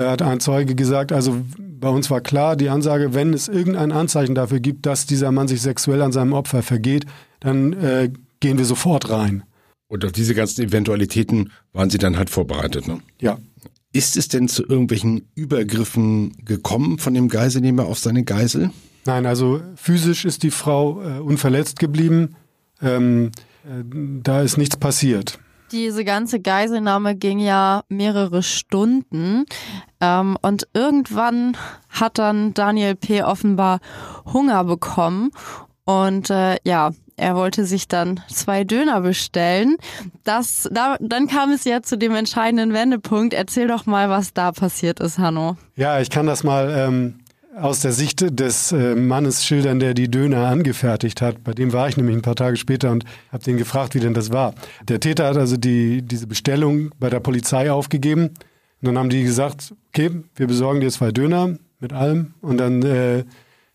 hat 0.00 0.22
ein 0.22 0.40
Zeuge 0.40 0.74
gesagt, 0.74 1.12
also 1.12 1.42
bei 1.58 1.88
uns 1.88 2.10
war 2.10 2.20
klar 2.20 2.56
die 2.56 2.68
Ansage, 2.68 3.14
wenn 3.14 3.32
es 3.32 3.48
irgendein 3.48 3.92
Anzeichen 3.92 4.34
dafür 4.34 4.60
gibt, 4.60 4.86
dass 4.86 5.06
dieser 5.06 5.32
Mann 5.32 5.48
sich 5.48 5.62
sexuell 5.62 6.02
an 6.02 6.12
seinem 6.12 6.32
Opfer 6.32 6.62
vergeht, 6.62 7.06
dann 7.40 7.72
äh, 7.74 8.10
gehen 8.40 8.58
wir 8.58 8.64
sofort 8.64 9.10
rein. 9.10 9.44
Und 9.88 10.04
auf 10.04 10.12
diese 10.12 10.34
ganzen 10.34 10.62
Eventualitäten 10.62 11.50
waren 11.72 11.90
Sie 11.90 11.98
dann 11.98 12.16
halt 12.16 12.30
vorbereitet, 12.30 12.88
ne? 12.88 13.00
Ja. 13.20 13.38
Ist 13.92 14.16
es 14.16 14.28
denn 14.28 14.48
zu 14.48 14.62
irgendwelchen 14.62 15.28
Übergriffen 15.34 16.36
gekommen 16.44 16.98
von 16.98 17.14
dem 17.14 17.28
Geiselnehmer 17.28 17.86
auf 17.86 17.98
seine 17.98 18.24
Geisel? 18.24 18.70
Nein, 19.06 19.24
also 19.24 19.62
physisch 19.76 20.24
ist 20.24 20.42
die 20.42 20.50
Frau 20.50 21.00
äh, 21.02 21.20
unverletzt 21.20 21.78
geblieben. 21.78 22.36
Ähm, 22.82 23.30
äh, 23.64 23.84
da 24.22 24.42
ist 24.42 24.58
nichts 24.58 24.76
passiert. 24.76 25.38
Diese 25.72 26.04
ganze 26.04 26.40
Geiselnahme 26.40 27.16
ging 27.16 27.38
ja 27.38 27.82
mehrere 27.88 28.42
Stunden 28.42 29.44
ähm, 30.00 30.36
und 30.42 30.68
irgendwann 30.74 31.56
hat 31.88 32.18
dann 32.18 32.54
Daniel 32.54 32.94
P. 32.94 33.22
offenbar 33.22 33.80
Hunger 34.32 34.64
bekommen 34.64 35.30
und 35.84 36.30
äh, 36.30 36.56
ja, 36.64 36.90
er 37.16 37.34
wollte 37.34 37.64
sich 37.64 37.88
dann 37.88 38.20
zwei 38.28 38.64
Döner 38.64 39.00
bestellen. 39.00 39.76
Das, 40.24 40.68
da, 40.70 40.96
dann 41.00 41.28
kam 41.28 41.50
es 41.50 41.64
ja 41.64 41.80
zu 41.82 41.96
dem 41.96 42.14
entscheidenden 42.14 42.74
Wendepunkt. 42.74 43.32
Erzähl 43.32 43.68
doch 43.68 43.86
mal, 43.86 44.10
was 44.10 44.34
da 44.34 44.52
passiert 44.52 45.00
ist, 45.00 45.18
Hanno. 45.18 45.56
Ja, 45.76 46.00
ich 46.00 46.10
kann 46.10 46.26
das 46.26 46.44
mal 46.44 46.70
ähm, 46.76 47.20
aus 47.60 47.80
der 47.80 47.92
Sicht 47.92 48.38
des 48.38 48.72
äh, 48.72 48.94
Mannes 48.94 49.44
schildern, 49.44 49.78
der 49.78 49.94
die 49.94 50.10
Döner 50.10 50.46
angefertigt 50.46 51.22
hat. 51.22 51.42
Bei 51.42 51.52
dem 51.52 51.72
war 51.72 51.88
ich 51.88 51.96
nämlich 51.96 52.16
ein 52.16 52.22
paar 52.22 52.36
Tage 52.36 52.56
später 52.56 52.90
und 52.90 53.04
habe 53.32 53.42
den 53.42 53.56
gefragt, 53.56 53.94
wie 53.94 54.00
denn 54.00 54.14
das 54.14 54.32
war. 54.32 54.54
Der 54.88 55.00
Täter 55.00 55.26
hat 55.26 55.36
also 55.36 55.56
die, 55.56 56.02
diese 56.02 56.26
Bestellung 56.26 56.90
bei 56.98 57.10
der 57.10 57.20
Polizei 57.20 57.70
aufgegeben. 57.70 58.28
Und 58.28 58.34
dann 58.82 58.98
haben 58.98 59.08
die 59.08 59.22
gesagt, 59.22 59.74
okay, 59.88 60.10
wir 60.34 60.46
besorgen 60.46 60.80
dir 60.80 60.90
zwei 60.90 61.12
Döner 61.12 61.56
mit 61.80 61.92
allem. 61.92 62.34
Und 62.42 62.58
dann 62.58 62.82
äh, 62.82 63.24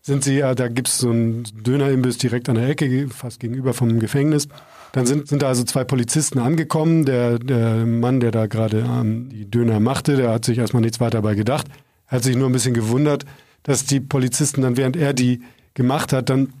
sind 0.00 0.22
sie, 0.22 0.38
ja, 0.38 0.54
da 0.54 0.68
gibt's 0.68 0.98
so 0.98 1.10
einen 1.10 1.44
Dönerimbiss 1.62 2.18
direkt 2.18 2.48
an 2.48 2.54
der 2.56 2.68
Ecke, 2.68 3.08
fast 3.08 3.40
gegenüber 3.40 3.74
vom 3.74 3.98
Gefängnis. 3.98 4.48
Dann 4.92 5.06
sind, 5.06 5.28
sind 5.28 5.42
da 5.42 5.48
also 5.48 5.64
zwei 5.64 5.84
Polizisten 5.84 6.38
angekommen. 6.38 7.04
Der, 7.04 7.38
der 7.38 7.86
Mann, 7.86 8.20
der 8.20 8.30
da 8.30 8.46
gerade 8.46 8.80
ähm, 8.80 9.28
die 9.30 9.50
Döner 9.50 9.80
machte, 9.80 10.16
der 10.16 10.30
hat 10.30 10.44
sich 10.44 10.58
erstmal 10.58 10.82
nichts 10.82 11.00
weiter 11.00 11.18
dabei 11.18 11.34
gedacht. 11.34 11.66
Er 12.06 12.16
hat 12.16 12.24
sich 12.24 12.36
nur 12.36 12.48
ein 12.48 12.52
bisschen 12.52 12.74
gewundert, 12.74 13.24
dass 13.62 13.84
die 13.84 14.00
Polizisten 14.00 14.62
dann, 14.62 14.76
während 14.76 14.96
er 14.96 15.12
die 15.12 15.42
gemacht 15.74 16.12
hat, 16.12 16.28
dann 16.28 16.52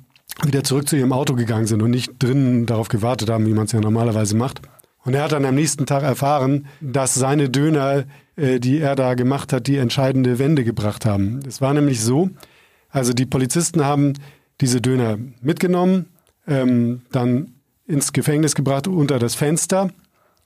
wieder 0.42 0.64
zurück 0.64 0.88
zu 0.88 0.96
ihrem 0.96 1.12
Auto 1.12 1.34
gegangen 1.34 1.66
sind 1.66 1.82
und 1.82 1.90
nicht 1.90 2.12
drinnen 2.18 2.66
darauf 2.66 2.88
gewartet 2.88 3.28
haben, 3.28 3.46
wie 3.46 3.52
man 3.52 3.66
es 3.66 3.72
ja 3.72 3.80
normalerweise 3.80 4.36
macht. 4.36 4.62
Und 5.04 5.14
er 5.14 5.24
hat 5.24 5.32
dann 5.32 5.44
am 5.44 5.54
nächsten 5.54 5.84
Tag 5.84 6.04
erfahren, 6.04 6.66
dass 6.80 7.14
seine 7.14 7.50
Döner, 7.50 8.04
äh, 8.36 8.60
die 8.60 8.78
er 8.78 8.94
da 8.94 9.14
gemacht 9.14 9.52
hat, 9.52 9.66
die 9.66 9.76
entscheidende 9.76 10.38
Wende 10.38 10.64
gebracht 10.64 11.04
haben. 11.04 11.40
Es 11.46 11.60
war 11.60 11.74
nämlich 11.74 12.00
so, 12.00 12.30
also 12.88 13.12
die 13.12 13.26
Polizisten 13.26 13.84
haben 13.84 14.14
diese 14.60 14.80
Döner 14.80 15.18
mitgenommen, 15.40 16.06
ähm, 16.46 17.02
dann 17.10 17.54
ins 17.86 18.12
Gefängnis 18.12 18.54
gebracht 18.54 18.86
unter 18.86 19.18
das 19.18 19.34
Fenster. 19.34 19.90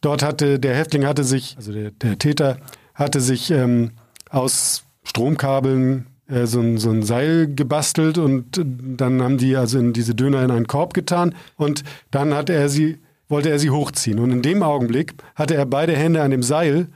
Dort 0.01 0.23
hatte 0.23 0.59
der 0.59 0.75
Häftling 0.75 1.07
hatte 1.07 1.25
sich, 1.25 1.55
also 1.57 1.73
der, 1.73 1.91
der 1.91 2.19
Täter 2.19 2.59
hatte 2.95 3.21
sich 3.21 3.51
ähm, 3.51 3.93
aus 4.31 4.85
Stromkabeln 5.05 6.07
äh, 6.29 6.47
so, 6.47 6.61
ein, 6.61 6.79
so 6.79 6.91
ein 6.91 7.03
Seil 7.03 7.55
gebastelt 7.55 8.19
und 8.19 8.61
dann 8.61 9.23
haben 9.23 9.39
die 9.39 9.57
also 9.57 9.79
in 9.79 9.93
diese 9.93 10.15
Döner 10.15 10.43
in 10.43 10.51
einen 10.51 10.67
Korb 10.67 10.95
getan 10.95 11.35
und 11.57 11.85
dann 12.11 12.35
hat 12.35 12.51
er 12.51 12.69
sie, 12.69 12.99
wollte 13.29 13.51
er 13.51 13.59
sie 13.59 13.71
hochziehen. 13.71 14.19
Und 14.19 14.31
in 14.31 14.43
dem 14.43 14.63
Augenblick 14.63 15.15
hatte 15.35 15.55
er 15.55 15.67
beide 15.67 15.95
Hände 15.95 16.23
an 16.23 16.31
dem 16.31 16.43
Seil. 16.43 16.89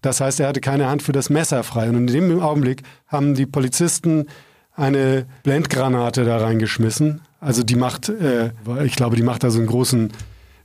Das 0.00 0.20
heißt, 0.20 0.40
er 0.40 0.48
hatte 0.48 0.60
keine 0.60 0.88
Hand 0.88 1.02
für 1.02 1.12
das 1.12 1.28
Messer 1.28 1.62
frei. 1.64 1.88
Und 1.88 1.96
in 1.96 2.06
dem 2.06 2.40
Augenblick 2.40 2.82
haben 3.06 3.34
die 3.34 3.46
Polizisten 3.46 4.26
eine 4.74 5.26
Blendgranate 5.42 6.24
da 6.24 6.38
reingeschmissen. 6.38 7.20
Also 7.40 7.62
die 7.62 7.74
macht, 7.74 8.08
äh, 8.08 8.52
ich 8.84 8.96
glaube, 8.96 9.16
die 9.16 9.22
macht 9.22 9.44
da 9.44 9.50
so 9.50 9.58
einen 9.58 9.66
großen, 9.66 10.12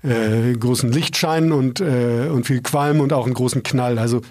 äh, 0.04 0.54
großen 0.54 0.92
Lichtschein 0.92 1.52
und, 1.52 1.82
äh, 1.82 2.28
und 2.32 2.46
viel 2.46 2.62
Qualm 2.62 3.00
und 3.00 3.12
auch 3.12 3.26
einen 3.26 3.34
großen 3.34 3.64
Knall. 3.64 3.98
Also 3.98 4.22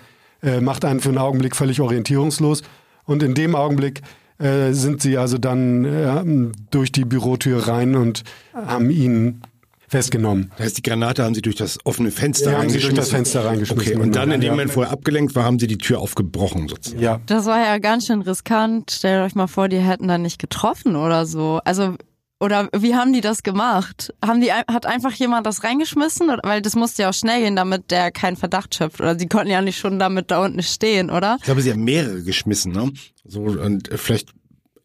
äh, 0.42 0.61
macht 0.61 0.84
einen 0.84 1.00
für 1.00 1.08
einen 1.08 1.18
Augenblick 1.18 1.56
völlig 1.56 1.80
orientierungslos. 1.80 2.62
Und 3.04 3.23
in 3.23 3.35
dem 3.35 3.54
Augenblick 3.54 4.02
äh, 4.38 4.73
sind 4.73 5.02
sie 5.02 5.18
also 5.18 5.38
dann 5.38 5.85
äh, 5.85 6.52
durch 6.71 6.92
die 6.92 7.04
Bürotür 7.04 7.68
rein 7.68 7.94
und 7.94 8.23
haben 8.54 8.90
ihn 8.90 9.42
festgenommen. 9.88 10.50
Das 10.56 10.66
heißt, 10.66 10.78
die 10.78 10.82
Granate 10.82 11.23
haben 11.23 11.35
sie 11.35 11.42
durch 11.42 11.56
das 11.56 11.78
offene 11.85 12.11
Fenster 12.11 12.52
Ja, 12.52 12.59
haben 12.59 12.71
sie 12.71 12.80
durch 12.80 12.94
das 12.94 13.11
Fenster 13.11 13.44
reingeschmissen. 13.44 13.92
Okay, 13.92 14.02
und 14.02 14.16
dann 14.16 14.30
in 14.30 14.40
dem 14.40 14.47
Ja. 14.47 14.52
Moment, 14.52 14.75
wo 14.75 14.82
er 14.82 14.90
abgelenkt 14.90 15.35
war, 15.37 15.44
haben 15.44 15.59
sie 15.59 15.66
die 15.66 15.76
Tür 15.76 16.00
aufgebrochen 16.00 16.66
sozusagen. 16.68 17.02
Ja. 17.02 17.21
Das 17.26 17.44
war 17.44 17.59
ja 17.59 17.76
ganz 17.78 18.06
schön 18.06 18.23
riskant. 18.23 18.90
Stellt 18.90 19.23
euch 19.23 19.35
mal 19.35 19.49
vor, 19.49 19.68
die 19.68 19.76
hätten 19.78 20.09
da 20.09 20.16
nicht 20.16 20.38
getroffen 20.38 20.97
oder 20.97 21.26
so. 21.26 21.61
Also, 21.66 21.97
oder 22.42 22.68
wie 22.76 22.96
haben 22.96 23.12
die 23.12 23.20
das 23.20 23.44
gemacht? 23.44 24.12
Haben 24.20 24.40
die, 24.40 24.52
hat 24.52 24.84
einfach 24.84 25.12
jemand 25.12 25.46
das 25.46 25.62
reingeschmissen? 25.62 26.26
Weil 26.42 26.61
das 26.61 26.75
musste 26.75 27.02
ja 27.02 27.11
auch 27.11 27.14
schnell 27.14 27.40
gehen, 27.40 27.54
damit 27.54 27.92
der 27.92 28.11
keinen 28.11 28.37
Verdacht 28.37 28.75
schöpft. 28.75 29.00
Oder 29.00 29.16
sie 29.16 29.28
konnten 29.28 29.50
ja 29.52 29.62
nicht 29.62 29.78
schon 29.78 30.00
damit 30.00 30.32
da 30.32 30.44
unten 30.44 30.61
stehen, 30.61 31.08
oder? 31.08 31.37
Ich 31.38 31.44
glaube, 31.44 31.62
sie 31.62 31.70
haben 31.70 31.84
mehrere 31.84 32.25
geschmissen, 32.25 32.72
ne? 32.72 32.90
So, 33.25 33.42
und 33.42 33.92
äh, 33.92 33.96
vielleicht, 33.96 34.34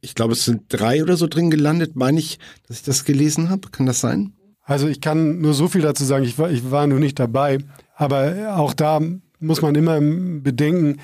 ich 0.02 0.14
glaube, 0.14 0.34
es 0.34 0.46
sind 0.46 0.66
drei 0.70 1.02
oder 1.02 1.18
so 1.18 1.26
drin 1.26 1.50
gelandet, 1.50 1.96
meine 1.96 2.20
ich, 2.20 2.38
dass 2.68 2.78
ich 2.78 2.84
das 2.84 3.06
gelesen 3.06 3.50
habe. 3.50 3.70
Kann 3.70 3.88
das 3.88 4.02
sein? 4.02 4.34
Also 4.62 4.88
ich 4.88 5.02
kann 5.02 5.42
nur 5.42 5.56
so 5.56 5.68
viel 5.68 5.82
dazu 5.82 6.06
sagen, 6.06 6.26
ich 6.26 6.38
war, 6.38 6.52
ich 6.52 6.70
war 6.70 6.86
nur 6.86 7.00
nicht 7.00 7.18
dabei, 7.18 7.58
aber 7.96 8.56
auch 8.56 8.76
da 8.76 9.02
muss 9.40 9.64
man 9.64 9.74
immer 9.74 10.00
bedenken, 10.00 11.00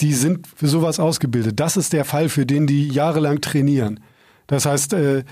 die 0.00 0.14
sind 0.14 0.46
für 0.46 0.66
sowas 0.66 0.98
ausgebildet. 0.98 1.60
Das 1.60 1.76
ist 1.76 1.92
der 1.92 2.06
Fall, 2.06 2.30
für 2.30 2.46
den 2.46 2.66
die 2.66 2.88
jahrelang 2.88 3.42
trainieren. 3.42 4.00
Das 4.46 4.66
heißt, 4.66 4.92
äh, 4.92 5.24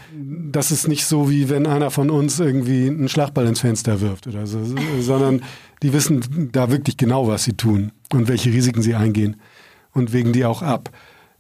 das 0.51 0.71
ist 0.71 0.89
nicht 0.89 1.05
so, 1.05 1.29
wie 1.31 1.51
wenn 1.51 1.67
einer 1.67 1.91
von 1.91 2.11
uns 2.11 2.41
irgendwie 2.41 2.89
einen 2.89 3.09
Schlagball 3.09 3.47
ins 3.47 3.61
Fenster 3.61 4.01
wirft 4.01 4.27
oder 4.27 4.47
so, 4.47 4.61
sondern 5.01 5.43
die 5.83 5.93
wissen 5.93 6.51
da 6.53 6.71
wirklich 6.71 6.97
genau, 6.97 7.29
was 7.29 7.45
sie 7.45 7.53
tun 7.53 7.93
und 8.13 8.29
welche 8.29 8.51
Risiken 8.51 8.83
sie 8.83 8.95
eingehen 8.95 9.37
und 9.93 10.13
wägen 10.13 10.33
die 10.33 10.45
auch 10.45 10.63
ab. 10.63 10.91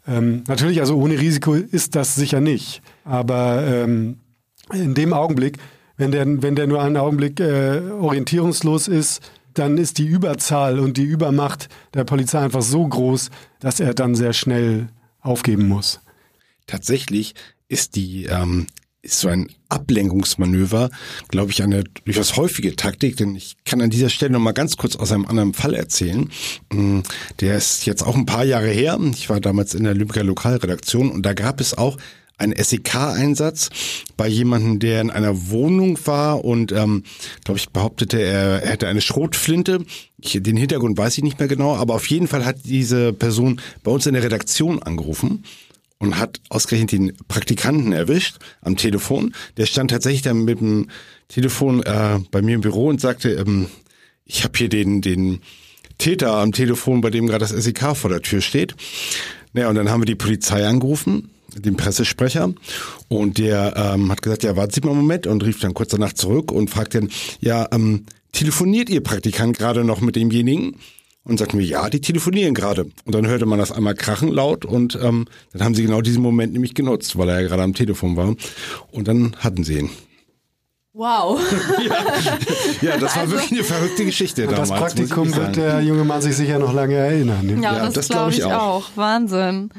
Ähm, 0.07 0.45
natürlich, 0.49 0.81
also 0.81 0.97
ohne 0.97 1.19
Risiko 1.19 1.55
ist 1.55 1.95
das 1.95 2.15
sicher 2.15 2.41
nicht, 2.41 2.83
aber 3.05 3.63
ähm, 3.67 4.19
in 4.73 4.95
dem 4.95 5.13
Augenblick, 5.13 5.59
wenn 5.97 6.11
der, 6.11 6.43
wenn 6.43 6.57
der 6.57 6.67
nur 6.67 6.83
einen 6.83 6.97
Augenblick 6.97 7.41
äh, 7.41 7.81
orientierungslos 8.01 8.89
ist, 8.89 9.23
dann 9.55 9.79
ist 9.79 9.99
die 9.99 10.07
Überzahl 10.07 10.79
und 10.79 10.97
die 10.97 11.05
Übermacht 11.05 11.69
der 11.95 12.05
Polizei 12.05 12.41
einfach 12.41 12.63
so 12.63 12.87
groß, 12.87 13.31
dass 13.61 13.81
er 13.81 13.95
dann 13.95 14.15
sehr 14.15 14.33
schnell 14.33 14.89
aufgeben 15.21 15.69
muss. 15.69 16.01
Tatsächlich 16.67 17.35
ist 17.73 17.97
die, 17.97 18.27
ähm, 18.27 18.67
ist 19.01 19.19
so 19.19 19.29
ein 19.29 19.49
Ablenkungsmanöver, 19.69 20.91
glaube 21.29 21.51
ich, 21.51 21.63
eine 21.63 21.83
durchaus 22.05 22.37
häufige 22.37 22.77
Taktik, 22.77 23.17
denn 23.17 23.35
ich 23.35 23.57
kann 23.65 23.81
an 23.81 23.91
dieser 23.91 24.11
Stelle 24.11 24.33
noch 24.33 24.41
mal 24.41 24.53
ganz 24.53 24.77
kurz 24.77 24.95
aus 24.95 25.11
einem 25.11 25.27
anderen 25.27 25.55
Fall 25.55 25.75
erzählen. 25.75 26.31
Mm, 26.71 27.01
Der 27.41 27.57
ist 27.57 27.85
jetzt 27.87 28.03
auch 28.03 28.15
ein 28.15 28.27
paar 28.27 28.45
Jahre 28.45 28.69
her. 28.69 28.99
Ich 29.13 29.29
war 29.29 29.41
damals 29.41 29.75
in 29.75 29.85
der 29.85 29.95
Lübecker 29.95 30.23
Lokalredaktion 30.23 31.11
und 31.11 31.25
da 31.27 31.33
gab 31.33 31.61
es 31.61 31.77
auch 31.77 31.97
einen 32.39 32.55
SEK-Einsatz 32.57 33.71
bei 34.17 34.29
jemandem, 34.29 34.79
der 34.79 35.01
in 35.01 35.11
einer 35.11 35.51
Wohnung 35.51 35.99
war 36.05 36.45
und, 36.45 36.73
ähm, 36.73 37.05
glaube 37.45 37.59
ich, 37.59 37.71
behauptete, 37.71 38.21
er, 38.21 38.61
hätte 38.61 38.89
eine 38.89 39.01
Schrotflinte. 39.01 39.85
Ich, 40.19 40.39
den 40.41 40.57
Hintergrund 40.57 40.99
weiß 40.99 41.19
ich 41.19 41.25
nicht 41.25 41.39
mehr 41.39 41.49
genau, 41.49 41.75
aber 41.77 41.95
auf 41.95 42.07
jeden 42.09 42.29
Fall 42.29 42.45
hat 42.45 42.57
diese 42.65 43.13
Person 43.13 43.61
bei 43.83 43.91
uns 43.91 44.07
in 44.07 44.15
der 44.15 44.23
Redaktion 44.23 44.83
angerufen 44.83 45.45
und 46.03 46.19
hat 46.19 46.41
ausgerechnet 46.49 46.91
den 46.91 47.13
Praktikanten 47.29 47.93
erwischt 47.93 48.39
am 48.61 48.77
Telefon. 48.77 49.35
Der 49.57 49.67
stand 49.67 49.93
tatsächlich 49.93 50.23
dann 50.23 50.45
mit 50.45 50.61
dem 50.61 50.89
Telefon 51.29 51.81
äh, 51.85 52.19
bei 52.33 52.43
mir 52.43 52.57
im 52.57 52.61
Büro 52.61 52.89
und 52.89 53.01
sagte, 53.01 53.31
ähm, 53.31 53.69
ich 54.25 54.43
habe 54.43 54.59
hier 54.59 54.69
den, 54.69 55.01
den 55.01 55.41
Täter 55.99 56.35
am 56.35 56.51
Telefon, 56.51 57.03
bei 57.03 57.11
dem 57.11 57.29
gerade 57.29 57.47
das 57.47 57.51
SEK 57.51 57.97
vor 57.97 58.11
der 58.11 58.21
Tür 58.21 58.41
steht. 58.41 58.75
Naja, 59.53 59.69
und 59.69 59.77
dann 59.77 59.91
haben 59.91 60.01
wir 60.01 60.07
die 60.07 60.17
Polizei 60.17 60.67
angerufen, 60.67 61.31
den 61.55 61.77
Pressesprecher, 61.77 62.53
und 63.09 63.39
der 63.39 63.75
ähm, 63.77 64.11
hat 64.11 64.23
gesagt, 64.23 64.43
ja, 64.43 64.57
warten 64.57 64.73
Sie 64.73 64.81
mal 64.81 64.91
einen 64.91 65.01
Moment 65.03 65.29
und 65.29 65.45
rief 65.45 65.61
dann 65.61 65.75
kurz 65.75 65.91
danach 65.91 66.15
zurück 66.15 66.51
und 66.51 66.69
fragt 66.69 66.97
dann, 66.97 67.11
ja, 67.41 67.69
ähm, 67.71 68.07
telefoniert 68.33 68.91
Ihr 68.91 69.03
Praktikant 69.03 69.57
gerade 69.57 69.85
noch 69.85 70.01
mit 70.01 70.17
demjenigen? 70.17 70.77
Und 71.25 71.39
sagten 71.39 71.59
wir, 71.59 71.65
ja, 71.67 71.89
die 71.89 72.01
telefonieren 72.01 72.53
gerade. 72.53 72.87
Und 73.05 73.15
dann 73.15 73.27
hörte 73.27 73.47
man 73.47 73.59
das 73.59 73.71
einmal 73.71 73.95
krachen 73.95 74.29
laut 74.29 74.65
und 74.65 74.99
ähm, 75.01 75.27
dann 75.53 75.63
haben 75.63 75.75
sie 75.75 75.83
genau 75.85 76.01
diesen 76.01 76.21
Moment 76.23 76.53
nämlich 76.53 76.75
genutzt, 76.75 77.17
weil 77.17 77.29
er 77.29 77.41
ja 77.41 77.47
gerade 77.47 77.63
am 77.63 77.75
Telefon 77.75 78.17
war. 78.17 78.35
Und 78.91 79.07
dann 79.07 79.37
hatten 79.39 79.63
sie 79.63 79.79
ihn. 79.79 79.91
Wow. 80.95 81.41
Ja, 82.83 82.97
das 82.99 83.15
war 83.15 83.23
Also- 83.23 83.33
wirklich 83.35 83.53
eine 83.53 83.65
verrückte 83.65 84.05
Geschichte 84.05 84.43
Und 84.43 84.53
damals. 84.53 84.69
das 84.71 84.79
Praktikum 84.79 85.35
wird 85.35 85.57
der 85.57 85.81
junge 85.81 86.05
Mann 86.05 86.21
sich 86.21 86.37
sicher 86.37 86.59
noch 86.59 86.73
lange 86.75 86.95
erinnern. 86.95 87.49
Ja, 87.63 87.73
Ja, 87.77 87.85
das, 87.85 87.95
das 87.95 88.09
glaub 88.09 88.19
glaube 88.19 88.33
ich 88.33 88.39
ich 88.39 88.45
auch. 88.45 88.53
auch. 88.53 88.91
Wahnsinn. 88.97 89.71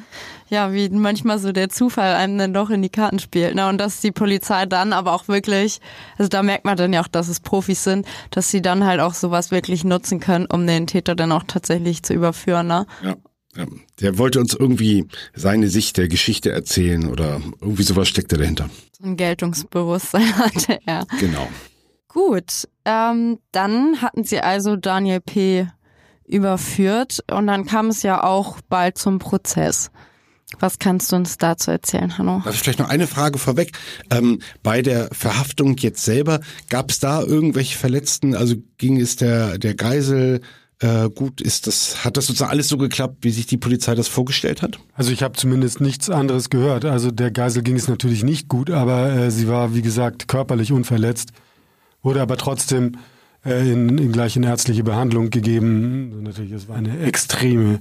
Ja, 0.54 0.72
wie 0.72 0.88
manchmal 0.90 1.40
so 1.40 1.52
der 1.52 1.70
Zufall 1.70 2.14
einem 2.14 2.38
dann 2.38 2.54
doch 2.54 2.70
in 2.70 2.84
die 2.84 2.90
Karten 2.90 3.18
spielt. 3.18 3.56
Ne? 3.56 3.68
Und 3.68 3.80
dass 3.80 4.02
die 4.02 4.12
Polizei 4.12 4.68
dann 4.68 4.94
aber 4.94 5.14
auch 5.14 5.28
wirklich, 5.28 5.82
also 6.16 6.30
da 6.30 6.44
merkt 6.44 6.64
man 6.64 6.78
dann 6.78 6.94
ja 6.94 7.02
auch, 7.02 7.08
dass 7.08 7.28
es 7.28 7.40
Profis 7.40 7.84
sind, 7.84 8.06
dass 8.30 8.52
sie 8.52 8.62
dann 8.62 8.86
halt 8.86 9.00
auch 9.00 9.16
sowas 9.16 9.50
wirklich 9.50 9.84
nutzen 9.84 10.20
können, 10.20 10.46
um 10.46 10.68
den 10.68 10.86
Täter 10.86 11.16
dann 11.16 11.32
auch 11.32 11.42
tatsächlich 11.48 12.04
zu 12.04 12.14
überführen. 12.14 12.68
Ne? 12.68 12.86
Ja, 13.02 13.16
ja. 13.56 13.66
Der 14.00 14.20
wollte 14.20 14.40
uns 14.40 14.54
irgendwie 14.54 15.08
seine 15.34 15.70
Sicht 15.70 15.98
der 15.98 16.08
Geschichte 16.08 16.52
erzählen 16.52 17.10
oder 17.10 17.42
irgendwie 17.60 17.82
sowas 17.82 18.08
steckte 18.08 18.38
dahinter. 18.38 18.70
So 18.96 19.06
ein 19.06 19.18
Geltungsbewusstsein 19.18 20.38
hatte 20.38 20.78
er. 20.86 21.08
Genau. 21.20 21.50
Gut, 22.10 22.68
ähm, 22.86 23.40
dann 23.52 24.04
hatten 24.04 24.24
sie 24.24 24.40
also 24.40 24.76
Daniel 24.76 25.20
P. 25.20 25.68
überführt 26.26 27.24
und 27.32 27.48
dann 27.48 27.66
kam 27.66 27.88
es 27.88 28.04
ja 28.04 28.24
auch 28.24 28.60
bald 28.70 29.00
zum 29.00 29.18
Prozess. 29.18 29.90
Was 30.60 30.80
kannst 30.80 31.12
du 31.12 31.16
uns 31.16 31.38
dazu 31.38 31.72
erzählen, 31.72 32.18
Hanno? 32.18 32.44
Ich 32.50 32.62
vielleicht 32.62 32.80
noch 32.80 32.90
eine 32.90 33.08
Frage 33.08 33.40
vorweg? 33.40 33.72
Ähm, 34.10 34.40
bei 34.62 34.82
der 34.82 35.10
Verhaftung 35.12 35.78
jetzt 35.78 36.04
selber, 36.04 36.40
gab 36.70 36.92
es 36.92 37.00
da 37.00 37.22
irgendwelche 37.22 37.78
Verletzten? 37.78 38.36
Also 38.36 38.56
ging 38.78 39.00
es 39.00 39.16
der, 39.16 39.58
der 39.58 39.76
Geisel 39.76 40.42
äh, 40.80 41.10
gut? 41.10 41.42
Ist 41.42 41.68
das, 41.68 42.04
hat 42.04 42.18
das 42.18 42.28
sozusagen 42.28 42.52
alles 42.52 42.68
so 42.68 42.78
geklappt, 42.78 43.18
wie 43.22 43.32
sich 43.32 43.46
die 43.46 43.58
Polizei 43.58 43.96
das 43.96 44.08
vorgestellt 44.08 44.62
hat? 44.62 44.80
Also 44.94 45.12
ich 45.12 45.24
habe 45.24 45.36
zumindest 45.36 45.82
nichts 45.82 46.10
anderes 46.10 46.50
gehört. 46.50 46.86
Also 46.86 47.12
der 47.12 47.32
Geisel 47.32 47.64
ging 47.64 47.76
es 47.76 47.88
natürlich 47.88 48.24
nicht 48.24 48.48
gut, 48.48 48.70
aber 48.70 49.12
äh, 49.12 49.32
sie 49.32 49.48
war, 49.48 49.74
wie 49.74 49.82
gesagt, 49.82 50.28
körperlich 50.28 50.72
unverletzt, 50.72 51.32
wurde 52.02 52.22
aber 52.22 52.38
trotzdem 52.38 52.98
äh, 53.46 53.72
in, 53.72 53.98
in 53.98 54.12
gleich 54.12 54.36
in 54.36 54.44
ärztliche 54.44 54.84
Behandlung 54.84 55.30
gegeben. 55.30 56.10
Also 56.12 56.24
natürlich, 56.24 56.52
es 56.52 56.68
war 56.68 56.76
eine 56.76 57.00
extreme 57.00 57.80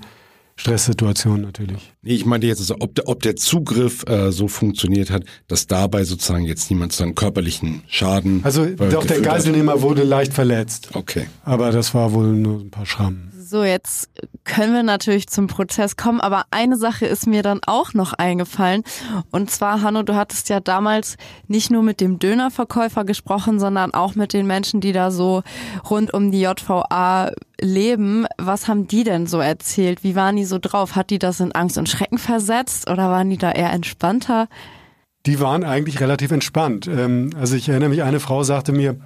Stresssituation 0.63 1.41
natürlich. 1.41 1.93
Nee, 2.03 2.15
ich 2.15 2.25
meinte 2.25 2.47
jetzt, 2.47 2.61
also, 2.61 2.77
ob, 2.79 2.95
der, 2.95 3.09
ob 3.09 3.21
der 3.23 3.35
Zugriff 3.35 4.05
äh, 4.07 4.31
so 4.31 4.47
funktioniert 4.47 5.11
hat, 5.11 5.25
dass 5.49 5.67
dabei 5.67 6.05
sozusagen 6.05 6.45
jetzt 6.45 6.71
niemand 6.71 6.93
so 6.93 7.03
einen 7.03 7.17
körperlichen 7.17 7.83
Schaden. 7.89 8.45
Also 8.45 8.67
doch 8.67 9.05
der 9.05 9.21
Geiselnehmer 9.21 9.83
wurde 9.83 10.05
leicht 10.05 10.33
verletzt. 10.33 10.91
Okay. 10.95 11.27
Aber 11.45 11.73
das 11.73 11.95
war 11.95 12.13
wohl 12.13 12.29
nur 12.29 12.61
ein 12.61 12.71
paar 12.71 12.87
Schrammen. 12.87 13.33
So, 13.53 13.65
jetzt 13.65 14.09
können 14.45 14.73
wir 14.73 14.83
natürlich 14.83 15.29
zum 15.29 15.47
Prozess 15.47 15.99
kommen, 15.99 16.23
aber 16.23 16.47
eine 16.51 16.79
Sache 16.79 17.05
ist 17.05 17.27
mir 17.27 17.43
dann 17.43 17.61
auch 17.67 17.93
noch 17.93 18.15
eingefallen. 18.15 18.83
Und 19.31 19.51
zwar, 19.51 19.83
Hanno, 19.83 20.03
du 20.03 20.15
hattest 20.15 20.49
ja 20.49 20.59
damals 20.59 21.19
nicht 21.49 21.71
nur 21.71 21.83
mit 21.83 22.01
dem 22.01 22.19
Dönerverkäufer 22.19 23.05
gesprochen, 23.05 23.61
sondern 23.61 23.93
auch 23.93 24.15
mit 24.15 24.33
den 24.33 24.47
Menschen, 24.47 24.81
die 24.81 24.93
da 24.93 25.11
so 25.11 25.43
rund 25.91 26.15
um 26.15 26.31
die 26.31 26.41
JVA 26.41 27.33
leben. 27.61 28.25
Was 28.39 28.69
haben 28.69 28.89
die 28.89 29.05
denn 29.05 29.27
so 29.27 29.39
erzählt? 29.39 30.03
Wie 30.03 30.17
waren 30.17 30.37
die 30.37 30.47
so 30.47 30.59
drauf? 30.59 30.97
Hat 30.97 31.11
die 31.11 31.19
das 31.19 31.39
in 31.39 31.53
Angst 31.53 31.77
und 31.77 31.91
Schrecken 31.91 32.17
versetzt 32.17 32.89
oder 32.89 33.11
waren 33.11 33.29
die 33.29 33.37
da 33.37 33.53
eher 33.53 33.71
entspannter? 33.71 34.49
Die 35.27 35.41
waren 35.41 35.63
eigentlich 35.63 36.01
relativ 36.01 36.31
entspannt. 36.31 36.87
Ähm, 36.87 37.33
also 37.39 37.55
ich 37.55 37.69
erinnere 37.69 37.91
mich, 37.91 38.03
eine 38.03 38.19
Frau 38.19 38.45
sagte 38.45 38.73
mir, 38.73 38.97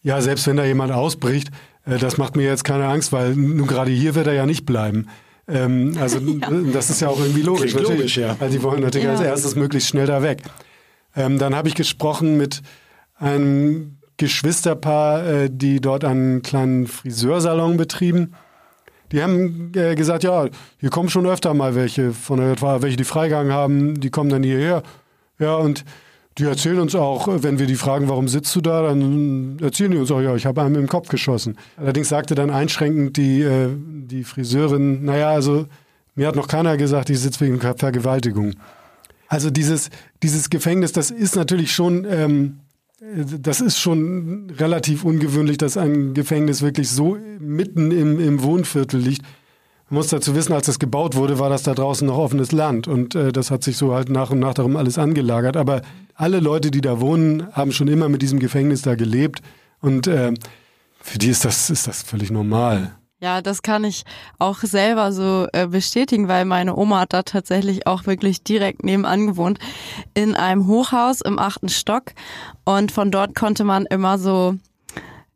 ja, 0.00 0.22
selbst 0.22 0.46
wenn 0.46 0.56
da 0.56 0.64
jemand 0.64 0.90
ausbricht, 0.90 1.50
das 1.84 2.16
macht 2.16 2.36
mir 2.36 2.44
jetzt 2.44 2.64
keine 2.64 2.86
Angst, 2.86 3.12
weil 3.12 3.34
nun 3.34 3.66
gerade 3.66 3.90
hier 3.90 4.14
wird 4.14 4.26
er 4.26 4.32
ja 4.32 4.46
nicht 4.46 4.64
bleiben. 4.66 5.08
Ähm, 5.46 5.96
also 6.00 6.18
ja. 6.20 6.48
das 6.72 6.90
ist 6.90 7.00
ja 7.00 7.08
auch 7.08 7.20
irgendwie 7.20 7.42
logisch. 7.42 7.72
Klingt 7.74 7.88
logisch, 7.88 8.16
ja. 8.16 8.36
Weil 8.38 8.50
die 8.50 8.62
wollen 8.62 8.80
natürlich 8.80 9.06
ja. 9.06 9.12
als 9.12 9.20
erstes 9.20 9.54
möglichst 9.56 9.88
schnell 9.88 10.06
da 10.06 10.22
weg. 10.22 10.42
Ähm, 11.16 11.38
dann 11.38 11.54
habe 11.54 11.68
ich 11.68 11.74
gesprochen 11.74 12.36
mit 12.36 12.62
einem 13.16 13.98
Geschwisterpaar, 14.16 15.26
äh, 15.26 15.50
die 15.50 15.80
dort 15.80 16.04
einen 16.04 16.42
kleinen 16.42 16.86
Friseursalon 16.86 17.76
betrieben. 17.76 18.34
Die 19.12 19.22
haben 19.22 19.72
äh, 19.76 19.94
gesagt, 19.94 20.24
ja, 20.24 20.48
hier 20.78 20.90
kommen 20.90 21.08
schon 21.08 21.26
öfter 21.26 21.54
mal 21.54 21.74
welche 21.74 22.12
von 22.12 22.38
der 22.38 22.52
JVA, 22.52 22.82
welche 22.82 22.96
die 22.96 23.04
Freigang 23.04 23.52
haben, 23.52 24.00
die 24.00 24.10
kommen 24.10 24.30
dann 24.30 24.42
hierher. 24.42 24.82
Ja, 25.38 25.56
und 25.56 25.84
die 26.38 26.44
erzählen 26.44 26.80
uns 26.80 26.94
auch, 26.94 27.28
wenn 27.42 27.58
wir 27.58 27.66
die 27.66 27.76
fragen, 27.76 28.08
warum 28.08 28.26
sitzt 28.26 28.54
du 28.56 28.60
da, 28.60 28.82
dann 28.82 29.58
erzählen 29.60 29.92
die 29.92 29.98
uns 29.98 30.10
auch, 30.10 30.20
ja, 30.20 30.34
ich 30.34 30.46
habe 30.46 30.62
einem 30.62 30.76
im 30.76 30.88
Kopf 30.88 31.08
geschossen. 31.08 31.56
Allerdings 31.76 32.08
sagte 32.08 32.34
dann 32.34 32.50
einschränkend 32.50 33.16
die, 33.16 33.42
äh, 33.42 33.68
die 33.76 34.24
Friseurin, 34.24 35.04
naja, 35.04 35.30
also 35.30 35.66
mir 36.16 36.26
hat 36.26 36.36
noch 36.36 36.48
keiner 36.48 36.76
gesagt, 36.76 37.10
ich 37.10 37.20
sitze 37.20 37.40
wegen 37.44 37.60
Vergewaltigung. 37.60 38.54
Also 39.28 39.50
dieses, 39.50 39.90
dieses 40.22 40.50
Gefängnis, 40.50 40.92
das 40.92 41.10
ist 41.10 41.36
natürlich 41.36 41.72
schon, 41.72 42.06
ähm, 42.08 42.60
das 43.40 43.60
ist 43.60 43.78
schon 43.78 44.50
relativ 44.58 45.04
ungewöhnlich, 45.04 45.58
dass 45.58 45.76
ein 45.76 46.14
Gefängnis 46.14 46.62
wirklich 46.62 46.90
so 46.90 47.18
mitten 47.38 47.90
im, 47.90 48.18
im 48.18 48.42
Wohnviertel 48.42 49.00
liegt. 49.00 49.22
Muss 49.94 50.08
dazu 50.08 50.34
wissen, 50.34 50.52
als 50.52 50.66
das 50.66 50.80
gebaut 50.80 51.14
wurde, 51.14 51.38
war 51.38 51.48
das 51.48 51.62
da 51.62 51.72
draußen 51.72 52.04
noch 52.08 52.18
offenes 52.18 52.50
Land 52.50 52.88
und 52.88 53.14
äh, 53.14 53.30
das 53.30 53.52
hat 53.52 53.62
sich 53.62 53.76
so 53.76 53.94
halt 53.94 54.08
nach 54.08 54.30
und 54.30 54.40
nach 54.40 54.52
darum 54.52 54.76
alles 54.76 54.98
angelagert. 54.98 55.56
Aber 55.56 55.82
alle 56.16 56.40
Leute, 56.40 56.72
die 56.72 56.80
da 56.80 57.00
wohnen, 57.00 57.46
haben 57.52 57.70
schon 57.70 57.86
immer 57.86 58.08
mit 58.08 58.20
diesem 58.20 58.40
Gefängnis 58.40 58.82
da 58.82 58.96
gelebt 58.96 59.40
und 59.80 60.08
äh, 60.08 60.34
für 61.00 61.18
die 61.18 61.28
ist 61.28 61.44
das, 61.44 61.70
ist 61.70 61.86
das 61.86 62.02
völlig 62.02 62.32
normal. 62.32 62.96
Ja, 63.20 63.40
das 63.40 63.62
kann 63.62 63.84
ich 63.84 64.02
auch 64.40 64.58
selber 64.58 65.12
so 65.12 65.46
äh, 65.52 65.68
bestätigen, 65.68 66.26
weil 66.26 66.44
meine 66.44 66.74
Oma 66.74 66.98
hat 67.02 67.12
da 67.12 67.22
tatsächlich 67.22 67.86
auch 67.86 68.04
wirklich 68.04 68.42
direkt 68.42 68.82
nebenan 68.82 69.28
gewohnt 69.28 69.60
in 70.14 70.34
einem 70.34 70.66
Hochhaus 70.66 71.20
im 71.20 71.38
achten 71.38 71.68
Stock 71.68 72.14
und 72.64 72.90
von 72.90 73.12
dort 73.12 73.36
konnte 73.36 73.62
man 73.62 73.86
immer 73.86 74.18
so 74.18 74.56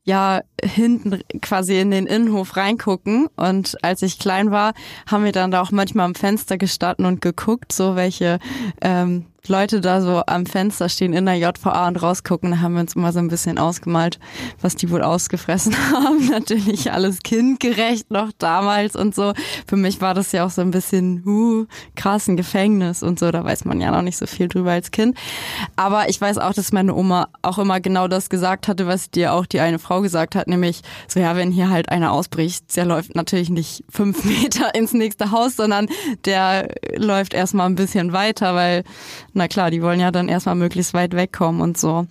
ja 0.08 0.40
hinten 0.64 1.20
quasi 1.42 1.78
in 1.78 1.90
den 1.90 2.06
Innenhof 2.06 2.56
reingucken. 2.56 3.28
Und 3.36 3.76
als 3.84 4.02
ich 4.02 4.18
klein 4.18 4.50
war, 4.50 4.72
haben 5.06 5.24
wir 5.24 5.32
dann 5.32 5.50
da 5.50 5.60
auch 5.60 5.70
manchmal 5.70 6.06
am 6.06 6.14
Fenster 6.14 6.56
gestanden 6.56 7.04
und 7.04 7.20
geguckt, 7.20 7.72
so 7.72 7.94
welche 7.94 8.38
ähm, 8.80 9.26
Leute 9.48 9.80
da 9.80 10.00
so 10.00 10.22
am 10.26 10.46
Fenster 10.46 10.88
stehen 10.88 11.12
in 11.12 11.26
der 11.26 11.36
JVA 11.36 11.88
und 11.88 12.02
rausgucken, 12.02 12.50
da 12.50 12.60
haben 12.60 12.74
wir 12.74 12.80
uns 12.80 12.96
immer 12.96 13.12
so 13.12 13.18
ein 13.18 13.28
bisschen 13.28 13.58
ausgemalt, 13.58 14.18
was 14.60 14.76
die 14.76 14.90
wohl 14.90 15.02
ausgefressen 15.02 15.74
haben. 15.92 16.28
Natürlich 16.30 16.92
alles 16.92 17.20
kindgerecht 17.20 18.10
noch 18.10 18.30
damals 18.38 18.96
und 18.96 19.14
so. 19.14 19.32
Für 19.66 19.76
mich 19.76 20.00
war 20.00 20.14
das 20.14 20.32
ja 20.32 20.44
auch 20.44 20.50
so 20.50 20.62
ein 20.62 20.70
bisschen, 20.70 21.22
uh, 21.26 21.66
krass, 21.96 22.28
ein 22.28 22.36
Gefängnis 22.36 23.02
und 23.02 23.18
so. 23.18 23.30
Da 23.30 23.44
weiß 23.44 23.64
man 23.64 23.80
ja 23.80 23.90
noch 23.90 24.02
nicht 24.02 24.16
so 24.16 24.26
viel 24.26 24.48
drüber 24.48 24.72
als 24.72 24.90
Kind. 24.90 25.16
Aber 25.76 26.08
ich 26.08 26.20
weiß 26.20 26.38
auch, 26.38 26.52
dass 26.52 26.72
meine 26.72 26.94
Oma 26.94 27.28
auch 27.42 27.58
immer 27.58 27.80
genau 27.80 28.08
das 28.08 28.30
gesagt 28.30 28.68
hatte, 28.68 28.86
was 28.86 29.10
dir 29.10 29.32
auch 29.32 29.46
die 29.46 29.60
eine 29.60 29.78
Frau 29.78 30.00
gesagt 30.00 30.34
hat, 30.34 30.48
nämlich 30.48 30.82
so, 31.06 31.20
ja, 31.20 31.36
wenn 31.36 31.50
hier 31.50 31.70
halt 31.70 31.88
einer 31.90 32.12
ausbricht, 32.12 32.76
der 32.76 32.84
läuft 32.84 33.14
natürlich 33.14 33.50
nicht 33.50 33.84
fünf 33.88 34.24
Meter 34.28 34.74
ins 34.74 34.92
nächste 34.92 35.30
Haus, 35.30 35.56
sondern 35.56 35.86
der 36.24 36.68
läuft 36.96 37.34
erstmal 37.34 37.66
ein 37.66 37.74
bisschen 37.74 38.12
weiter, 38.12 38.54
weil 38.54 38.84
na 39.38 39.48
klar, 39.48 39.70
die 39.70 39.82
wollen 39.82 40.00
ja 40.00 40.10
dann 40.10 40.28
erstmal 40.28 40.54
möglichst 40.54 40.94
weit 40.94 41.14
wegkommen 41.14 41.60
und 41.60 41.78
so. 41.78 42.06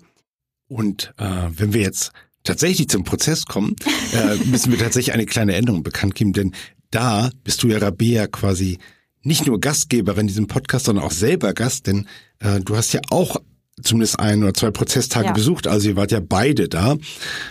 Und 0.68 1.14
äh, 1.18 1.50
wenn 1.50 1.74
wir 1.74 1.82
jetzt 1.82 2.12
tatsächlich 2.44 2.90
zum 2.90 3.04
Prozess 3.04 3.46
kommen, 3.46 3.76
äh, 4.14 4.36
müssen 4.46 4.72
wir 4.72 4.80
tatsächlich 4.80 5.14
eine 5.14 5.26
kleine 5.26 5.56
Änderung 5.56 5.84
bekannt 5.84 6.16
geben, 6.16 6.34
denn 6.34 6.54
da 6.92 7.30
bist 7.44 7.64
du 7.64 7.68
ja 7.68 7.78
Rabea 7.78 8.28
quasi 8.28 8.80
nicht 9.22 9.46
nur 9.46 9.60
Gastgeberin 9.60 10.22
in 10.22 10.28
diesem 10.28 10.48
Podcast, 10.48 10.86
sondern 10.86 11.06
auch 11.06 11.12
selber 11.12 11.54
Gast, 11.54 11.88
denn 11.88 12.08
äh, 12.40 12.60
du 12.62 12.76
hast 12.76 12.94
ja 12.94 13.02
auch 13.10 13.38
zumindest 13.82 14.20
ein 14.20 14.44
oder 14.44 14.54
zwei 14.54 14.72
Prozesstage 14.72 15.28
ja. 15.28 15.34
besucht, 15.34 15.68
also 15.68 15.90
ihr 15.90 15.96
wart 15.96 16.12
ja 16.12 16.22
beide 16.22 16.68
da. 16.68 16.96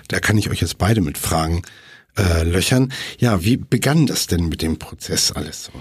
Da 0.08 0.20
kann 0.20 0.38
ich 0.38 0.50
euch 0.50 0.60
jetzt 0.60 0.78
beide 0.78 1.00
mit 1.00 1.18
Fragen 1.18 1.62
äh, 2.16 2.42
löchern. 2.42 2.92
Ja, 3.18 3.44
wie 3.44 3.56
begann 3.56 4.06
das 4.06 4.26
denn 4.26 4.48
mit 4.48 4.62
dem 4.62 4.78
Prozess 4.78 5.32
alles 5.32 5.64
so? 5.64 5.72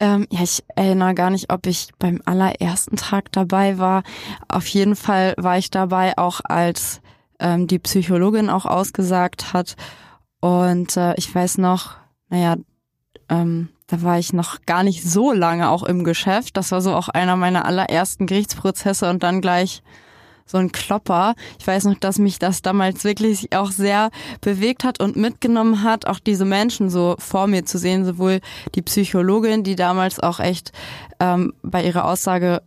Ähm, 0.00 0.26
ja, 0.30 0.42
ich 0.42 0.64
erinnere 0.74 1.14
gar 1.14 1.30
nicht, 1.30 1.52
ob 1.52 1.66
ich 1.66 1.90
beim 1.98 2.22
allerersten 2.24 2.96
Tag 2.96 3.30
dabei 3.32 3.78
war. 3.78 4.02
Auf 4.48 4.66
jeden 4.66 4.96
Fall 4.96 5.34
war 5.36 5.58
ich 5.58 5.70
dabei, 5.70 6.16
auch 6.16 6.40
als 6.42 7.02
ähm, 7.38 7.66
die 7.66 7.78
Psychologin 7.78 8.48
auch 8.48 8.64
ausgesagt 8.64 9.52
hat. 9.52 9.76
Und 10.40 10.96
äh, 10.96 11.14
ich 11.16 11.32
weiß 11.32 11.58
noch, 11.58 11.96
naja, 12.30 12.56
ähm, 13.28 13.68
da 13.88 14.02
war 14.02 14.18
ich 14.18 14.32
noch 14.32 14.62
gar 14.66 14.82
nicht 14.82 15.02
so 15.02 15.32
lange 15.32 15.68
auch 15.68 15.82
im 15.82 16.02
Geschäft. 16.04 16.56
Das 16.56 16.72
war 16.72 16.80
so 16.80 16.94
auch 16.94 17.08
einer 17.08 17.36
meiner 17.36 17.66
allerersten 17.66 18.26
Gerichtsprozesse 18.26 19.10
und 19.10 19.22
dann 19.22 19.40
gleich 19.40 19.82
so 20.50 20.58
ein 20.58 20.72
Klopper. 20.72 21.34
Ich 21.58 21.66
weiß 21.66 21.84
noch, 21.84 21.98
dass 21.98 22.18
mich 22.18 22.38
das 22.38 22.62
damals 22.62 23.04
wirklich 23.04 23.54
auch 23.54 23.70
sehr 23.70 24.10
bewegt 24.40 24.84
hat 24.84 25.00
und 25.00 25.16
mitgenommen 25.16 25.82
hat, 25.82 26.06
auch 26.06 26.18
diese 26.18 26.44
Menschen 26.44 26.90
so 26.90 27.16
vor 27.18 27.46
mir 27.46 27.64
zu 27.64 27.78
sehen, 27.78 28.04
sowohl 28.04 28.40
die 28.74 28.82
Psychologin, 28.82 29.62
die 29.62 29.76
damals 29.76 30.20
auch 30.20 30.40
echt 30.40 30.72
ähm, 31.20 31.54
bei 31.62 31.84
ihrer 31.84 32.04
Aussage 32.04 32.62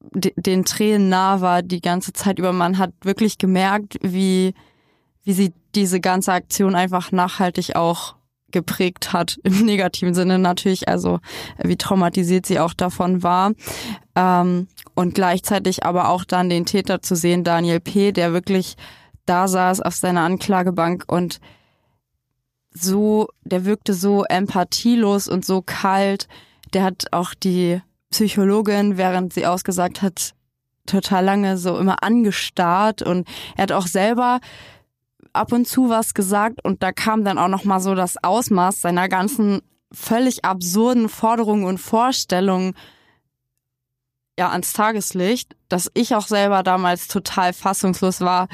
den 0.00 0.64
Tränen 0.64 1.08
nah 1.08 1.40
war 1.40 1.62
die 1.62 1.80
ganze 1.80 2.12
Zeit 2.12 2.38
über. 2.38 2.52
Man 2.52 2.78
hat 2.78 2.92
wirklich 3.02 3.38
gemerkt, 3.38 3.98
wie, 4.00 4.54
wie 5.24 5.32
sie 5.32 5.52
diese 5.74 6.00
ganze 6.00 6.32
Aktion 6.32 6.74
einfach 6.74 7.12
nachhaltig 7.12 7.76
auch 7.76 8.14
geprägt 8.50 9.12
hat, 9.12 9.38
im 9.42 9.64
negativen 9.64 10.14
Sinne 10.14 10.38
natürlich, 10.38 10.88
also 10.88 11.20
wie 11.62 11.76
traumatisiert 11.76 12.46
sie 12.46 12.60
auch 12.60 12.74
davon 12.74 13.22
war. 13.22 13.52
Ähm, 14.14 14.68
und 14.98 15.14
gleichzeitig 15.14 15.84
aber 15.84 16.08
auch 16.08 16.24
dann 16.24 16.50
den 16.50 16.66
Täter 16.66 17.00
zu 17.00 17.14
sehen, 17.14 17.44
Daniel 17.44 17.78
P., 17.78 18.10
der 18.10 18.32
wirklich 18.32 18.74
da 19.26 19.46
saß 19.46 19.80
auf 19.80 19.94
seiner 19.94 20.22
Anklagebank 20.22 21.04
und 21.06 21.38
so, 22.72 23.28
der 23.44 23.64
wirkte 23.64 23.94
so 23.94 24.24
empathielos 24.24 25.28
und 25.28 25.44
so 25.44 25.62
kalt. 25.62 26.26
Der 26.74 26.82
hat 26.82 27.12
auch 27.12 27.34
die 27.34 27.80
Psychologin, 28.10 28.96
während 28.96 29.32
sie 29.32 29.46
ausgesagt 29.46 30.02
hat, 30.02 30.34
total 30.84 31.24
lange 31.24 31.58
so 31.58 31.78
immer 31.78 32.02
angestarrt 32.02 33.00
und 33.00 33.28
er 33.56 33.64
hat 33.64 33.72
auch 33.72 33.86
selber 33.86 34.40
ab 35.32 35.52
und 35.52 35.68
zu 35.68 35.90
was 35.90 36.12
gesagt 36.12 36.64
und 36.64 36.82
da 36.82 36.90
kam 36.90 37.22
dann 37.22 37.38
auch 37.38 37.46
noch 37.46 37.62
mal 37.62 37.78
so 37.78 37.94
das 37.94 38.16
Ausmaß 38.20 38.80
seiner 38.80 39.08
ganzen 39.08 39.60
völlig 39.92 40.44
absurden 40.44 41.08
Forderungen 41.08 41.66
und 41.66 41.78
Vorstellungen 41.78 42.74
ja 44.38 44.50
ans 44.50 44.72
Tageslicht, 44.72 45.54
dass 45.68 45.90
ich 45.94 46.14
auch 46.14 46.26
selber 46.26 46.62
damals 46.62 47.08
total 47.08 47.52
fassungslos 47.52 48.20
war. 48.20 48.48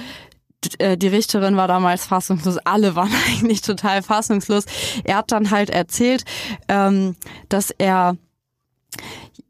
Äh, 0.78 0.96
die 0.96 1.08
Richterin 1.08 1.56
war 1.56 1.68
damals 1.68 2.06
fassungslos, 2.06 2.58
alle 2.64 2.96
waren 2.96 3.12
eigentlich 3.28 3.60
total 3.60 4.02
fassungslos. 4.02 4.64
Er 5.04 5.18
hat 5.18 5.30
dann 5.30 5.50
halt 5.50 5.70
erzählt, 5.70 6.24
ähm, 6.68 7.16
dass 7.48 7.70
er 7.70 8.16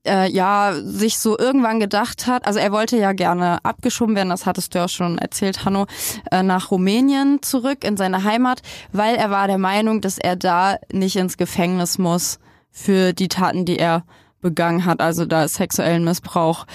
äh, 0.07 0.31
ja 0.31 0.75
sich 0.83 1.19
so 1.19 1.39
irgendwann 1.39 1.81
gedacht 1.81 2.27
hat, 2.27 2.47
also 2.47 2.59
er 2.59 2.73
wollte 2.73 2.97
ja 2.97 3.13
gerne 3.13 3.65
abgeschoben 3.65 4.17
werden, 4.17 4.31
das 4.31 4.45
hattest 4.45 4.75
du 4.75 4.79
ja 4.79 4.89
schon 4.89 5.19
erzählt, 5.19 5.65
Hanno, 5.65 5.87
äh, 6.31 6.43
nach 6.43 6.71
Rumänien 6.71 7.43
zurück 7.43 7.85
in 7.85 7.97
seine 7.97 8.25
Heimat, 8.25 8.61
weil 8.93 9.15
er 9.17 9.31
war 9.31 9.47
der 9.47 9.59
Meinung, 9.59 10.01
dass 10.01 10.19
er 10.19 10.37
da 10.37 10.79
nicht 10.93 11.17
ins 11.17 11.37
Gefängnis 11.37 11.99
muss 11.99 12.39
für 12.71 13.13
die 13.13 13.29
Taten, 13.29 13.65
die 13.65 13.79
er 13.79 14.05
begangen 14.45 14.85
hat, 14.85 15.01
also 15.01 15.25
da 15.25 15.49
sexuellen 15.49 16.05
Missbrauch 16.05 16.67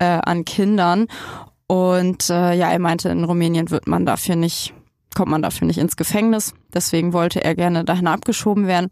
äh, 0.00 0.06
an 0.06 0.44
Kindern. 0.44 1.06
Und 1.68 2.30
äh, 2.30 2.54
ja, 2.54 2.70
er 2.70 2.78
meinte, 2.78 3.10
in 3.10 3.22
Rumänien 3.22 3.70
wird 3.70 3.86
man 3.86 4.06
dafür 4.06 4.34
nicht, 4.34 4.72
kommt 5.14 5.30
man 5.30 5.42
dafür 5.42 5.66
nicht 5.66 5.78
ins 5.78 5.96
Gefängnis. 5.96 6.54
Deswegen 6.72 7.12
wollte 7.12 7.44
er 7.44 7.54
gerne 7.54 7.84
dahin 7.84 8.08
abgeschoben 8.08 8.66
werden. 8.66 8.88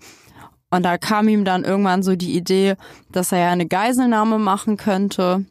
Und 0.70 0.82
da 0.84 0.98
kam 0.98 1.28
ihm 1.28 1.44
dann 1.46 1.64
irgendwann 1.64 2.02
so 2.02 2.14
die 2.14 2.36
Idee, 2.36 2.74
dass 3.10 3.32
er 3.32 3.38
ja 3.38 3.50
eine 3.50 3.66
Geiselnahme 3.66 4.38
machen 4.38 4.76
könnte. 4.76 5.46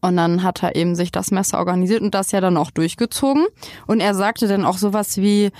Und 0.00 0.16
dann 0.16 0.42
hat 0.42 0.62
er 0.62 0.74
eben 0.74 0.94
sich 0.94 1.12
das 1.12 1.30
Messer 1.30 1.58
organisiert 1.58 2.00
und 2.00 2.14
das 2.14 2.32
ja 2.32 2.40
dann 2.40 2.56
auch 2.56 2.70
durchgezogen. 2.70 3.44
Und 3.86 4.00
er 4.00 4.14
sagte 4.14 4.48
dann 4.48 4.64
auch 4.64 4.78
sowas 4.78 5.18
wie, 5.18 5.50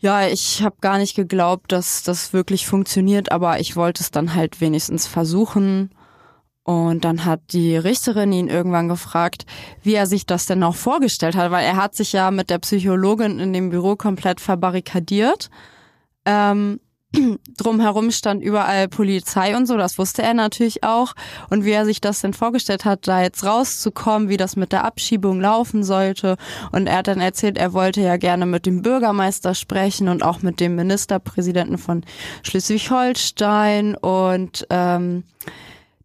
ja, 0.00 0.26
ich 0.26 0.62
habe 0.62 0.76
gar 0.80 0.98
nicht 0.98 1.14
geglaubt, 1.14 1.72
dass 1.72 2.02
das 2.02 2.32
wirklich 2.32 2.66
funktioniert, 2.66 3.30
aber 3.32 3.60
ich 3.60 3.76
wollte 3.76 4.02
es 4.02 4.10
dann 4.10 4.34
halt 4.34 4.60
wenigstens 4.60 5.06
versuchen. 5.06 5.90
Und 6.62 7.04
dann 7.04 7.24
hat 7.24 7.40
die 7.52 7.76
Richterin 7.76 8.32
ihn 8.32 8.48
irgendwann 8.48 8.88
gefragt, 8.88 9.44
wie 9.82 9.94
er 9.94 10.06
sich 10.06 10.24
das 10.24 10.46
denn 10.46 10.62
auch 10.62 10.74
vorgestellt 10.74 11.36
hat, 11.36 11.50
weil 11.50 11.64
er 11.64 11.76
hat 11.76 11.94
sich 11.94 12.12
ja 12.12 12.30
mit 12.30 12.48
der 12.48 12.58
Psychologin 12.58 13.38
in 13.40 13.52
dem 13.52 13.70
Büro 13.70 13.96
komplett 13.96 14.40
verbarrikadiert. 14.40 15.50
Ähm, 16.24 16.80
drumherum 17.56 18.10
stand 18.10 18.42
überall 18.42 18.88
Polizei 18.88 19.56
und 19.56 19.66
so, 19.66 19.76
das 19.76 19.98
wusste 19.98 20.22
er 20.22 20.34
natürlich 20.34 20.84
auch. 20.84 21.14
Und 21.48 21.64
wie 21.64 21.72
er 21.72 21.84
sich 21.84 22.00
das 22.00 22.20
denn 22.20 22.34
vorgestellt 22.34 22.84
hat, 22.84 23.08
da 23.08 23.22
jetzt 23.22 23.44
rauszukommen, 23.44 24.28
wie 24.28 24.36
das 24.36 24.56
mit 24.56 24.72
der 24.72 24.84
Abschiebung 24.84 25.40
laufen 25.40 25.82
sollte. 25.82 26.36
Und 26.72 26.86
er 26.86 26.98
hat 26.98 27.08
dann 27.08 27.20
erzählt, 27.20 27.58
er 27.58 27.72
wollte 27.72 28.00
ja 28.00 28.16
gerne 28.16 28.46
mit 28.46 28.66
dem 28.66 28.82
Bürgermeister 28.82 29.54
sprechen 29.54 30.08
und 30.08 30.22
auch 30.22 30.42
mit 30.42 30.60
dem 30.60 30.76
Ministerpräsidenten 30.76 31.78
von 31.78 32.04
Schleswig-Holstein. 32.42 33.96
Und 33.96 34.66
ähm, 34.70 35.24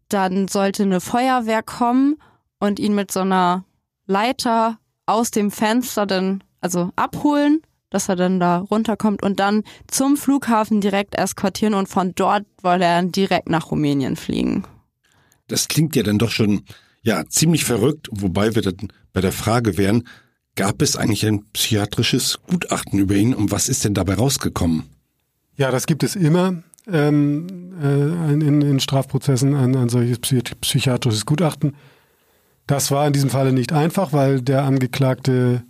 dann 0.08 0.48
sollte 0.48 0.82
eine 0.82 1.00
Feuerwehr 1.00 1.62
kommen 1.62 2.16
und 2.58 2.78
ihn 2.78 2.94
mit 2.94 3.12
so 3.12 3.20
einer 3.20 3.64
Leiter 4.06 4.78
aus 5.06 5.30
dem 5.30 5.50
Fenster 5.50 6.06
dann 6.06 6.42
also 6.60 6.90
abholen 6.96 7.62
dass 7.90 8.08
er 8.08 8.16
dann 8.16 8.40
da 8.40 8.58
runterkommt 8.58 9.22
und 9.22 9.40
dann 9.40 9.62
zum 9.86 10.16
Flughafen 10.16 10.80
direkt 10.80 11.14
eskortieren 11.14 11.74
und 11.74 11.88
von 11.88 12.14
dort 12.14 12.44
wollte 12.62 12.84
er 12.84 12.96
dann 12.96 13.12
direkt 13.12 13.48
nach 13.48 13.70
Rumänien 13.70 14.16
fliegen. 14.16 14.64
Das 15.48 15.68
klingt 15.68 15.94
ja 15.96 16.02
dann 16.02 16.18
doch 16.18 16.30
schon 16.30 16.62
ja 17.02 17.24
ziemlich 17.26 17.64
verrückt, 17.64 18.08
wobei 18.10 18.54
wir 18.54 18.62
dann 18.62 18.88
bei 19.12 19.20
der 19.20 19.32
Frage 19.32 19.78
wären, 19.78 20.04
gab 20.56 20.82
es 20.82 20.96
eigentlich 20.96 21.24
ein 21.24 21.44
psychiatrisches 21.52 22.38
Gutachten 22.46 22.98
über 22.98 23.14
ihn 23.14 23.34
und 23.34 23.50
was 23.50 23.68
ist 23.68 23.84
denn 23.84 23.94
dabei 23.94 24.14
rausgekommen? 24.14 24.84
Ja, 25.56 25.70
das 25.70 25.86
gibt 25.86 26.02
es 26.02 26.16
immer 26.16 26.62
ähm, 26.90 27.46
äh, 27.80 28.32
in, 28.32 28.62
in, 28.62 28.80
Strafprozessen 28.80 29.54
ein, 29.54 29.76
ein 29.76 29.88
solches 29.88 30.18
psychiatrisches 30.18 31.26
Gutachten. 31.26 31.76
Das 32.66 32.90
war 32.90 33.06
in 33.06 33.12
diesem 33.12 33.30
Falle 33.30 33.52
nicht 33.52 33.72
einfach, 33.72 34.12
weil 34.12 34.40
der 34.40 34.64
Angeklagte 34.64 35.62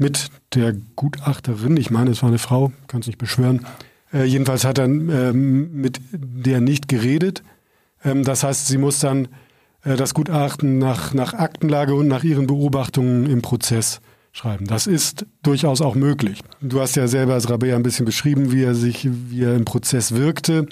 mit 0.00 0.30
der 0.54 0.74
Gutachterin, 0.96 1.76
ich 1.76 1.90
meine, 1.90 2.10
es 2.10 2.22
war 2.22 2.28
eine 2.28 2.38
Frau, 2.38 2.72
kann 2.86 3.00
es 3.00 3.06
nicht 3.06 3.18
beschwören, 3.18 3.66
äh, 4.12 4.24
jedenfalls 4.24 4.64
hat 4.64 4.78
er 4.78 4.86
ähm, 4.86 5.72
mit 5.72 6.00
der 6.12 6.60
nicht 6.60 6.88
geredet. 6.88 7.42
Ähm, 8.04 8.24
das 8.24 8.42
heißt, 8.42 8.66
sie 8.66 8.78
muss 8.78 8.98
dann 8.98 9.28
äh, 9.84 9.96
das 9.96 10.14
Gutachten 10.14 10.78
nach, 10.78 11.14
nach 11.14 11.34
Aktenlage 11.34 11.94
und 11.94 12.08
nach 12.08 12.24
ihren 12.24 12.46
Beobachtungen 12.46 13.26
im 13.26 13.42
Prozess 13.42 14.00
schreiben. 14.32 14.66
Das 14.66 14.86
ist 14.86 15.26
durchaus 15.42 15.80
auch 15.80 15.94
möglich. 15.94 16.40
Du 16.60 16.80
hast 16.80 16.96
ja 16.96 17.08
selber 17.08 17.34
als 17.34 17.50
Rabea 17.50 17.76
ein 17.76 17.82
bisschen 17.82 18.06
beschrieben, 18.06 18.52
wie 18.52 18.62
er 18.62 18.74
sich, 18.74 19.08
wie 19.10 19.42
er 19.42 19.56
im 19.56 19.64
Prozess 19.64 20.14
wirkte. 20.14 20.66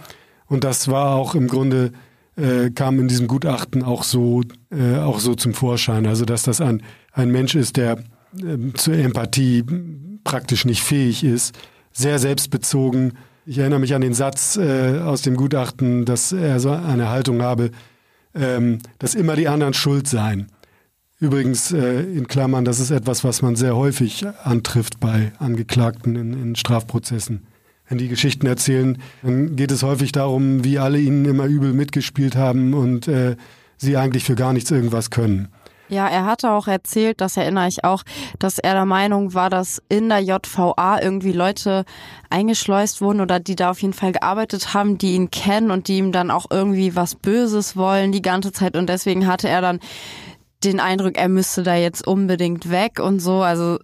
Und 0.46 0.64
das 0.64 0.88
war 0.88 1.14
auch 1.14 1.34
im 1.34 1.48
Grunde, 1.48 1.92
äh, 2.36 2.70
kam 2.70 3.00
in 3.00 3.08
diesem 3.08 3.26
Gutachten 3.26 3.82
auch 3.82 4.04
so, 4.04 4.42
äh, 4.70 4.96
auch 4.98 5.18
so 5.18 5.34
zum 5.34 5.54
Vorschein. 5.54 6.06
Also, 6.06 6.24
dass 6.24 6.44
das 6.44 6.60
ein, 6.60 6.82
ein 7.12 7.30
Mensch 7.30 7.54
ist, 7.54 7.76
der 7.76 7.98
äh, 8.42 8.72
zur 8.74 8.94
Empathie 8.94 9.64
praktisch 10.24 10.64
nicht 10.64 10.82
fähig 10.82 11.24
ist, 11.24 11.56
sehr 11.92 12.18
selbstbezogen. 12.18 13.14
Ich 13.46 13.58
erinnere 13.58 13.80
mich 13.80 13.94
an 13.94 14.02
den 14.02 14.14
Satz 14.14 14.56
äh, 14.56 15.00
aus 15.00 15.22
dem 15.22 15.36
Gutachten, 15.36 16.04
dass 16.04 16.32
er 16.32 16.60
so 16.60 16.70
eine 16.70 17.08
Haltung 17.08 17.42
habe, 17.42 17.70
ähm, 18.34 18.78
dass 18.98 19.14
immer 19.14 19.36
die 19.36 19.48
anderen 19.48 19.74
schuld 19.74 20.06
seien. 20.06 20.48
Übrigens 21.20 21.72
äh, 21.72 22.02
in 22.02 22.28
Klammern, 22.28 22.64
das 22.64 22.78
ist 22.78 22.90
etwas, 22.90 23.24
was 23.24 23.42
man 23.42 23.56
sehr 23.56 23.74
häufig 23.74 24.24
antrifft 24.44 25.00
bei 25.00 25.32
Angeklagten 25.38 26.14
in, 26.14 26.32
in 26.32 26.56
Strafprozessen. 26.56 27.46
Wenn 27.88 27.98
die 27.98 28.08
Geschichten 28.08 28.46
erzählen, 28.46 28.98
dann 29.22 29.56
geht 29.56 29.72
es 29.72 29.82
häufig 29.82 30.12
darum, 30.12 30.62
wie 30.62 30.78
alle 30.78 31.00
ihnen 31.00 31.24
immer 31.24 31.46
übel 31.46 31.72
mitgespielt 31.72 32.36
haben 32.36 32.74
und 32.74 33.08
äh, 33.08 33.36
sie 33.78 33.96
eigentlich 33.96 34.24
für 34.24 34.34
gar 34.34 34.52
nichts 34.52 34.70
irgendwas 34.70 35.10
können. 35.10 35.48
Ja, 35.88 36.06
er 36.06 36.26
hatte 36.26 36.50
auch 36.50 36.68
erzählt, 36.68 37.20
das 37.20 37.36
erinnere 37.36 37.68
ich 37.68 37.84
auch, 37.84 38.02
dass 38.38 38.58
er 38.58 38.74
der 38.74 38.84
Meinung 38.84 39.34
war, 39.34 39.50
dass 39.50 39.82
in 39.88 40.08
der 40.08 40.20
JVA 40.20 41.00
irgendwie 41.00 41.32
Leute 41.32 41.84
eingeschleust 42.30 43.00
wurden 43.00 43.20
oder 43.20 43.40
die 43.40 43.56
da 43.56 43.70
auf 43.70 43.80
jeden 43.80 43.94
Fall 43.94 44.12
gearbeitet 44.12 44.74
haben, 44.74 44.98
die 44.98 45.14
ihn 45.14 45.30
kennen 45.30 45.70
und 45.70 45.88
die 45.88 45.98
ihm 45.98 46.12
dann 46.12 46.30
auch 46.30 46.46
irgendwie 46.50 46.94
was 46.94 47.14
Böses 47.14 47.76
wollen 47.76 48.12
die 48.12 48.22
ganze 48.22 48.52
Zeit. 48.52 48.76
Und 48.76 48.88
deswegen 48.88 49.26
hatte 49.26 49.48
er 49.48 49.60
dann 49.60 49.80
den 50.64 50.80
Eindruck, 50.80 51.16
er 51.16 51.28
müsste 51.28 51.62
da 51.62 51.74
jetzt 51.74 52.06
unbedingt 52.06 52.70
weg 52.70 53.00
und 53.00 53.20
so. 53.20 53.42
Also 53.42 53.78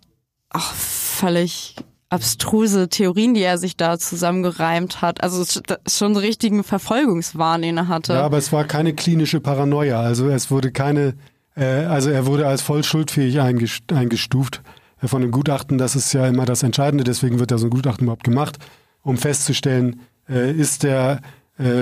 ach, 0.50 0.74
völlig 0.74 1.76
abstruse 2.10 2.88
Theorien, 2.88 3.34
die 3.34 3.42
er 3.42 3.58
sich 3.58 3.76
da 3.76 3.98
zusammengereimt 3.98 5.02
hat. 5.02 5.22
Also 5.22 5.44
schon 5.88 6.16
richtigen 6.16 6.62
Verfolgungswahn, 6.62 7.62
den 7.62 7.76
er 7.76 7.88
hatte. 7.88 8.14
Ja, 8.14 8.22
aber 8.22 8.38
es 8.38 8.52
war 8.52 8.64
keine 8.64 8.94
klinische 8.94 9.40
Paranoia. 9.40 10.00
Also 10.00 10.28
es 10.28 10.50
wurde 10.50 10.70
keine 10.70 11.14
also 11.62 12.10
er 12.10 12.26
wurde 12.26 12.46
als 12.46 12.62
voll 12.62 12.82
schuldfähig 12.82 13.40
eingestuft 13.40 14.62
äh, 15.00 15.08
von 15.08 15.22
dem 15.22 15.30
Gutachten. 15.30 15.78
Das 15.78 15.96
ist 15.96 16.12
ja 16.12 16.26
immer 16.26 16.44
das 16.44 16.62
Entscheidende. 16.62 17.04
Deswegen 17.04 17.38
wird 17.38 17.50
ja 17.50 17.58
so 17.58 17.66
ein 17.66 17.70
Gutachten 17.70 18.04
überhaupt 18.04 18.24
gemacht, 18.24 18.58
um 19.02 19.16
festzustellen, 19.16 20.00
äh, 20.28 20.52
ist 20.52 20.82
der 20.82 21.20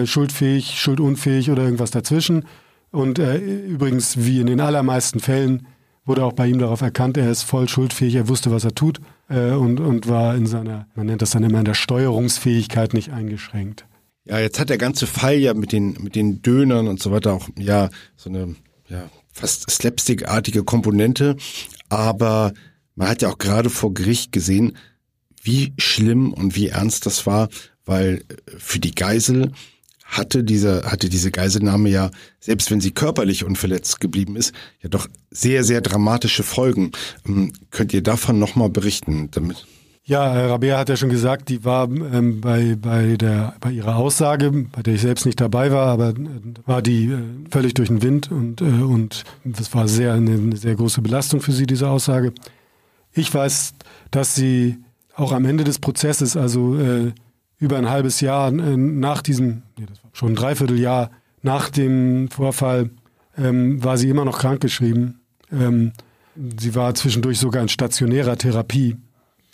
schuldfähig, 0.04 0.78
schuldunfähig 0.78 1.50
oder 1.50 1.62
irgendwas 1.62 1.90
dazwischen. 1.90 2.44
Und 2.90 3.18
übrigens, 3.18 4.18
wie 4.18 4.38
in 4.38 4.46
den 4.46 4.61
allermeisten 4.61 5.18
Fällen, 5.18 5.66
wurde 6.04 6.26
auch 6.26 6.35
bei 6.35 6.46
ihm 6.46 6.58
darauf 6.58 6.82
erkannt, 6.82 7.16
er 7.16 7.30
ist 7.30 7.42
voll 7.42 7.70
schuldfähig, 7.70 8.16
er 8.16 8.28
wusste, 8.28 8.50
was 8.50 8.64
er 8.64 8.74
tut 8.74 9.00
und, 9.30 9.80
und 9.80 10.08
war 10.08 10.35
in 10.35 10.44
seiner, 10.44 10.88
man 10.94 11.06
nennt 11.06 11.22
das 11.22 11.30
dann 11.30 11.42
immer 11.42 11.61
in 11.61 11.64
der 11.64 11.72
Steuerungsfähigkeit 11.72 12.92
nicht 12.92 13.14
eingeschränkt. 13.14 13.87
Ja, 14.26 14.38
jetzt 14.40 14.61
hat 14.61 14.68
der 14.68 14.76
ganze 14.76 15.06
Fall 15.06 15.37
ja 15.37 15.54
mit 15.54 15.72
den, 15.72 15.96
mit 16.02 16.16
den 16.16 16.42
Dönern 16.42 16.87
und 16.87 17.00
so 17.00 17.11
weiter 17.11 17.32
auch, 17.32 17.48
ja, 17.58 17.88
so 18.14 18.28
eine, 18.28 18.54
ja, 18.90 19.04
fast 19.32 19.70
slapstickartige 19.70 20.64
Komponente, 20.64 21.36
aber 21.88 22.52
man 22.94 23.08
hat 23.08 23.22
ja 23.22 23.30
auch 23.30 23.38
gerade 23.38 23.70
vor 23.70 23.94
Gericht 23.94 24.32
gesehen, 24.32 24.76
wie 25.42 25.72
schlimm 25.78 26.32
und 26.32 26.54
wie 26.54 26.68
ernst 26.68 27.06
das 27.06 27.26
war, 27.26 27.48
weil 27.84 28.22
äh, 28.28 28.58
für 28.58 28.78
die 28.78 28.94
Geisel 28.94 29.52
hatte 30.04 30.44
diese, 30.44 30.84
hatte 30.84 31.08
diese 31.08 31.30
Geiselnahme 31.30 31.88
ja, 31.88 32.10
selbst 32.38 32.70
wenn 32.70 32.82
sie 32.82 32.90
körperlich 32.90 33.44
unverletzt 33.44 33.98
geblieben 33.98 34.36
ist, 34.36 34.52
ja 34.82 34.90
doch 34.90 35.08
sehr, 35.30 35.64
sehr 35.64 35.80
dramatische 35.80 36.42
Folgen. 36.42 36.92
Ähm, 37.26 37.52
könnt 37.70 37.94
ihr 37.94 38.02
davon 38.02 38.38
nochmal 38.38 38.68
berichten, 38.68 39.30
damit? 39.30 39.66
Ja, 40.04 40.46
Rabea 40.48 40.78
hat 40.78 40.88
ja 40.88 40.96
schon 40.96 41.10
gesagt, 41.10 41.48
die 41.48 41.64
war 41.64 41.84
ähm, 41.84 42.40
bei, 42.40 42.74
bei, 42.74 43.16
der, 43.16 43.54
bei 43.60 43.70
ihrer 43.70 43.96
Aussage, 43.96 44.50
bei 44.72 44.82
der 44.82 44.94
ich 44.94 45.00
selbst 45.00 45.26
nicht 45.26 45.40
dabei 45.40 45.70
war, 45.70 45.86
aber 45.86 46.08
äh, 46.08 46.16
war 46.66 46.82
die 46.82 47.04
äh, 47.04 47.18
völlig 47.50 47.74
durch 47.74 47.88
den 47.88 48.02
Wind 48.02 48.32
und, 48.32 48.60
äh, 48.60 48.64
und 48.64 49.22
das 49.44 49.72
war 49.74 49.86
sehr, 49.86 50.14
eine, 50.14 50.32
eine 50.32 50.56
sehr 50.56 50.74
große 50.74 51.02
Belastung 51.02 51.40
für 51.40 51.52
sie, 51.52 51.66
diese 51.66 51.88
Aussage. 51.88 52.32
Ich 53.12 53.32
weiß, 53.32 53.74
dass 54.10 54.34
sie 54.34 54.78
auch 55.14 55.30
am 55.30 55.44
Ende 55.44 55.62
des 55.62 55.78
Prozesses, 55.78 56.36
also 56.36 56.76
äh, 56.76 57.12
über 57.58 57.76
ein 57.76 57.88
halbes 57.88 58.20
Jahr 58.20 58.48
äh, 58.48 58.76
nach 58.76 59.22
diesem, 59.22 59.62
nee, 59.78 59.86
das 59.86 60.02
war 60.02 60.10
schon 60.14 60.32
ein 60.32 60.36
Dreivierteljahr 60.36 61.10
nach 61.42 61.70
dem 61.70 62.28
Vorfall, 62.28 62.90
ähm, 63.38 63.84
war 63.84 63.96
sie 63.96 64.08
immer 64.08 64.24
noch 64.24 64.40
krankgeschrieben. 64.40 65.20
Ähm, 65.52 65.92
sie 66.58 66.74
war 66.74 66.92
zwischendurch 66.96 67.38
sogar 67.38 67.62
in 67.62 67.68
stationärer 67.68 68.36
Therapie. 68.36 68.96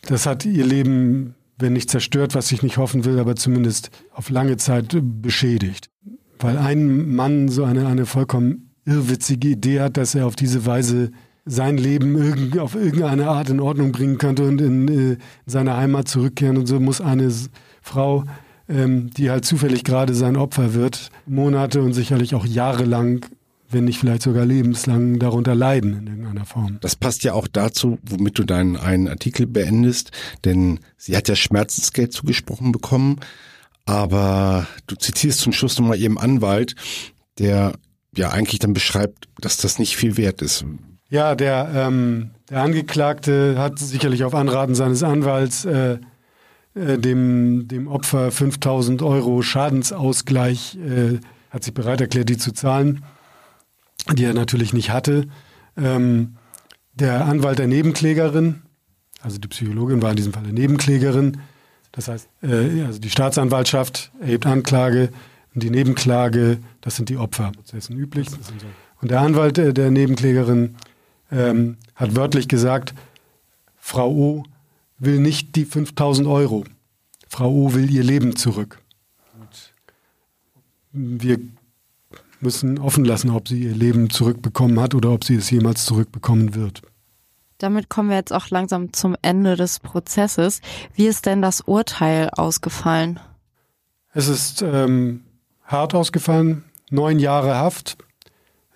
Das 0.02 0.26
hat 0.26 0.44
ihr 0.44 0.64
Leben, 0.64 1.34
wenn 1.58 1.72
nicht 1.72 1.90
zerstört, 1.90 2.34
was 2.34 2.52
ich 2.52 2.62
nicht 2.62 2.76
hoffen 2.76 3.04
will, 3.04 3.18
aber 3.18 3.36
zumindest 3.36 3.90
auf 4.12 4.30
lange 4.30 4.56
Zeit 4.56 4.96
beschädigt. 5.00 5.90
Weil 6.38 6.56
ein 6.56 7.14
Mann 7.14 7.48
so 7.48 7.64
eine, 7.64 7.86
eine 7.86 8.06
vollkommen 8.06 8.70
irrwitzige 8.84 9.48
Idee 9.48 9.80
hat, 9.80 9.96
dass 9.96 10.14
er 10.14 10.26
auf 10.26 10.36
diese 10.36 10.64
Weise 10.66 11.10
sein 11.44 11.78
Leben 11.78 12.16
irgend, 12.16 12.58
auf 12.58 12.74
irgendeine 12.74 13.28
Art 13.28 13.50
in 13.50 13.60
Ordnung 13.60 13.92
bringen 13.92 14.18
könnte 14.18 14.46
und 14.46 14.60
in, 14.60 14.88
äh, 14.88 15.12
in 15.12 15.18
seine 15.46 15.76
Heimat 15.76 16.08
zurückkehren. 16.08 16.56
Und 16.56 16.66
so 16.66 16.78
muss 16.78 17.00
eine 17.00 17.32
Frau, 17.82 18.24
ähm, 18.68 19.10
die 19.16 19.30
halt 19.30 19.44
zufällig 19.44 19.82
gerade 19.82 20.14
sein 20.14 20.36
Opfer 20.36 20.74
wird, 20.74 21.10
Monate 21.26 21.80
und 21.82 21.94
sicherlich 21.94 22.34
auch 22.34 22.44
jahrelang 22.44 23.24
wenn 23.70 23.84
nicht 23.84 23.98
vielleicht 23.98 24.22
sogar 24.22 24.44
lebenslang 24.44 25.18
darunter 25.18 25.54
leiden 25.54 25.94
in 25.98 26.06
irgendeiner 26.06 26.44
Form. 26.46 26.78
Das 26.80 26.96
passt 26.96 27.24
ja 27.24 27.34
auch 27.34 27.48
dazu, 27.48 27.98
womit 28.02 28.38
du 28.38 28.44
deinen 28.44 28.76
einen 28.76 29.08
Artikel 29.08 29.46
beendest, 29.46 30.10
denn 30.44 30.80
sie 30.96 31.16
hat 31.16 31.28
ja 31.28 31.36
Schmerzensgeld 31.36 32.12
zugesprochen 32.12 32.72
bekommen, 32.72 33.20
aber 33.84 34.66
du 34.86 34.96
zitierst 34.96 35.40
zum 35.40 35.52
Schluss 35.52 35.78
nochmal 35.78 35.98
ihrem 35.98 36.18
Anwalt, 36.18 36.74
der 37.38 37.74
ja 38.16 38.30
eigentlich 38.30 38.58
dann 38.58 38.74
beschreibt, 38.74 39.28
dass 39.40 39.56
das 39.58 39.78
nicht 39.78 39.96
viel 39.96 40.16
wert 40.16 40.42
ist. 40.42 40.64
Ja, 41.10 41.34
der, 41.34 41.70
ähm, 41.74 42.30
der 42.50 42.62
Angeklagte 42.62 43.58
hat 43.58 43.78
sicherlich 43.78 44.24
auf 44.24 44.34
Anraten 44.34 44.74
seines 44.74 45.02
Anwalts 45.02 45.64
äh, 45.64 45.98
äh, 46.74 46.98
dem, 46.98 47.66
dem 47.66 47.88
Opfer 47.88 48.30
5000 48.30 49.02
Euro 49.02 49.42
Schadensausgleich, 49.42 50.76
äh, 50.76 51.18
hat 51.50 51.64
sich 51.64 51.72
bereit 51.72 52.00
erklärt, 52.00 52.28
die 52.28 52.36
zu 52.36 52.52
zahlen, 52.52 53.04
die 54.14 54.24
er 54.24 54.34
natürlich 54.34 54.72
nicht 54.72 54.90
hatte. 54.90 55.28
Ähm, 55.76 56.36
der 56.94 57.26
Anwalt 57.26 57.58
der 57.58 57.68
Nebenklägerin, 57.68 58.62
also 59.20 59.38
die 59.38 59.48
Psychologin 59.48 60.02
war 60.02 60.10
in 60.10 60.16
diesem 60.16 60.32
Fall 60.32 60.44
eine 60.44 60.52
Nebenklägerin, 60.52 61.38
das 61.92 62.08
heißt, 62.08 62.28
äh, 62.42 62.82
also 62.82 62.98
die 62.98 63.10
Staatsanwaltschaft 63.10 64.12
erhebt 64.20 64.46
Anklage 64.46 65.10
und 65.54 65.62
die 65.62 65.70
Nebenklage, 65.70 66.58
das 66.80 66.96
sind 66.96 67.08
die 67.08 67.16
Opfer. 67.16 67.52
Das 67.62 67.72
ist 67.72 67.90
üblich. 67.90 68.28
Und 69.00 69.10
der 69.10 69.20
Anwalt 69.20 69.58
äh, 69.58 69.72
der 69.72 69.90
Nebenklägerin 69.90 70.76
ähm, 71.30 71.76
hat 71.94 72.16
wörtlich 72.16 72.48
gesagt, 72.48 72.94
Frau 73.76 74.10
O 74.10 74.44
will 74.98 75.18
nicht 75.20 75.56
die 75.56 75.64
5000 75.64 76.26
Euro. 76.26 76.64
Frau 77.28 77.50
O 77.50 77.74
will 77.74 77.90
ihr 77.90 78.02
Leben 78.02 78.36
zurück. 78.36 78.80
Wir 80.92 81.38
müssen 82.40 82.78
offen 82.78 83.04
lassen, 83.04 83.30
ob 83.30 83.48
sie 83.48 83.64
ihr 83.64 83.74
Leben 83.74 84.10
zurückbekommen 84.10 84.80
hat 84.80 84.94
oder 84.94 85.10
ob 85.10 85.24
sie 85.24 85.36
es 85.36 85.50
jemals 85.50 85.84
zurückbekommen 85.84 86.54
wird. 86.54 86.82
Damit 87.58 87.88
kommen 87.88 88.10
wir 88.10 88.16
jetzt 88.16 88.32
auch 88.32 88.50
langsam 88.50 88.92
zum 88.92 89.16
Ende 89.20 89.56
des 89.56 89.80
Prozesses. 89.80 90.60
Wie 90.94 91.06
ist 91.06 91.26
denn 91.26 91.42
das 91.42 91.60
Urteil 91.62 92.30
ausgefallen? 92.30 93.18
Es 94.12 94.28
ist 94.28 94.62
ähm, 94.62 95.22
hart 95.64 95.94
ausgefallen. 95.94 96.64
Neun 96.90 97.18
Jahre 97.18 97.56
Haft 97.56 97.98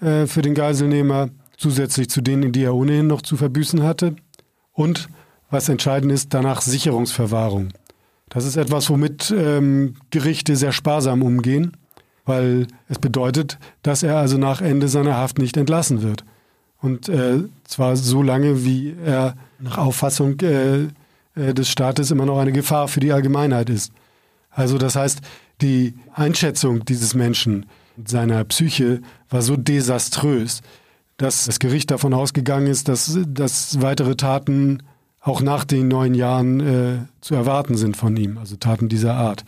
äh, 0.01 0.27
für 0.27 0.43
den 0.43 0.55
Geiselnehmer, 0.55 1.31
zusätzlich 1.57 2.11
zu 2.11 2.21
denen, 2.21 2.53
die 2.53 2.65
er 2.65 2.75
ohnehin 2.75 3.07
noch 3.07 3.23
zu 3.23 3.37
verbüßen 3.37 3.83
hatte. 3.85 4.17
Und, 4.73 5.09
was 5.49 5.69
entscheidend 5.69 6.11
ist, 6.11 6.35
danach 6.35 6.61
Sicherungsverwahrung. 6.61 7.69
Das 8.29 8.45
ist 8.45 8.57
etwas, 8.57 8.91
womit 8.91 9.33
ähm, 9.37 9.95
Gerichte 10.11 10.57
sehr 10.57 10.73
sparsam 10.73 11.23
umgehen, 11.23 11.77
weil 12.25 12.67
es 12.89 12.99
bedeutet, 12.99 13.59
dass 13.83 14.03
er 14.03 14.17
also 14.17 14.39
nach 14.39 14.61
Ende 14.61 14.89
seiner 14.89 15.17
Haft 15.17 15.39
nicht 15.39 15.57
entlassen 15.57 16.03
wird. 16.03 16.25
Und 16.81 17.09
äh, 17.09 17.45
zwar 17.65 17.97
so 17.97 18.23
lange, 18.23 18.65
wie 18.65 18.95
er 19.05 19.37
nach 19.59 19.79
Auffassung 19.79 20.39
äh, 20.41 20.89
äh, 21.35 21.55
des 21.55 21.69
Staates 21.69 22.11
immer 22.11 22.27
noch 22.27 22.39
eine 22.39 22.53
Gefahr 22.53 22.89
für 22.89 23.01
die 23.01 23.13
Allgemeinheit 23.13 23.71
ist. 23.71 23.93
Also 24.51 24.79
das 24.79 24.97
heißt, 24.97 25.21
die 25.61 25.95
Einschätzung 26.13 26.85
dieses 26.85 27.15
Menschen, 27.15 27.67
seiner 28.05 28.45
Psyche, 28.45 29.01
war 29.31 29.43
so 29.43 29.57
desaströs, 29.57 30.61
dass 31.17 31.45
das 31.45 31.59
Gericht 31.59 31.91
davon 31.91 32.15
ausgegangen 32.15 32.67
ist, 32.67 32.89
dass, 32.89 33.19
dass 33.27 33.81
weitere 33.81 34.17
Taten 34.17 34.83
auch 35.21 35.41
nach 35.41 35.65
den 35.65 35.89
neun 35.89 36.15
Jahren 36.15 36.61
äh, 36.61 36.99
zu 37.21 37.35
erwarten 37.35 37.77
sind 37.77 37.97
von 37.97 38.17
ihm, 38.17 38.39
also 38.39 38.57
Taten 38.57 38.89
dieser 38.89 39.15
Art. 39.15 39.45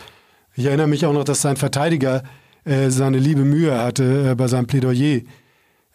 Ich 0.54 0.66
erinnere 0.66 0.86
mich 0.86 1.04
auch 1.04 1.12
noch, 1.12 1.24
dass 1.24 1.42
sein 1.42 1.56
Verteidiger 1.56 2.22
äh, 2.64 2.90
seine 2.90 3.18
liebe 3.18 3.44
Mühe 3.44 3.78
hatte 3.78 4.30
äh, 4.30 4.34
bei 4.34 4.48
seinem 4.48 4.66
Plädoyer, 4.66 5.22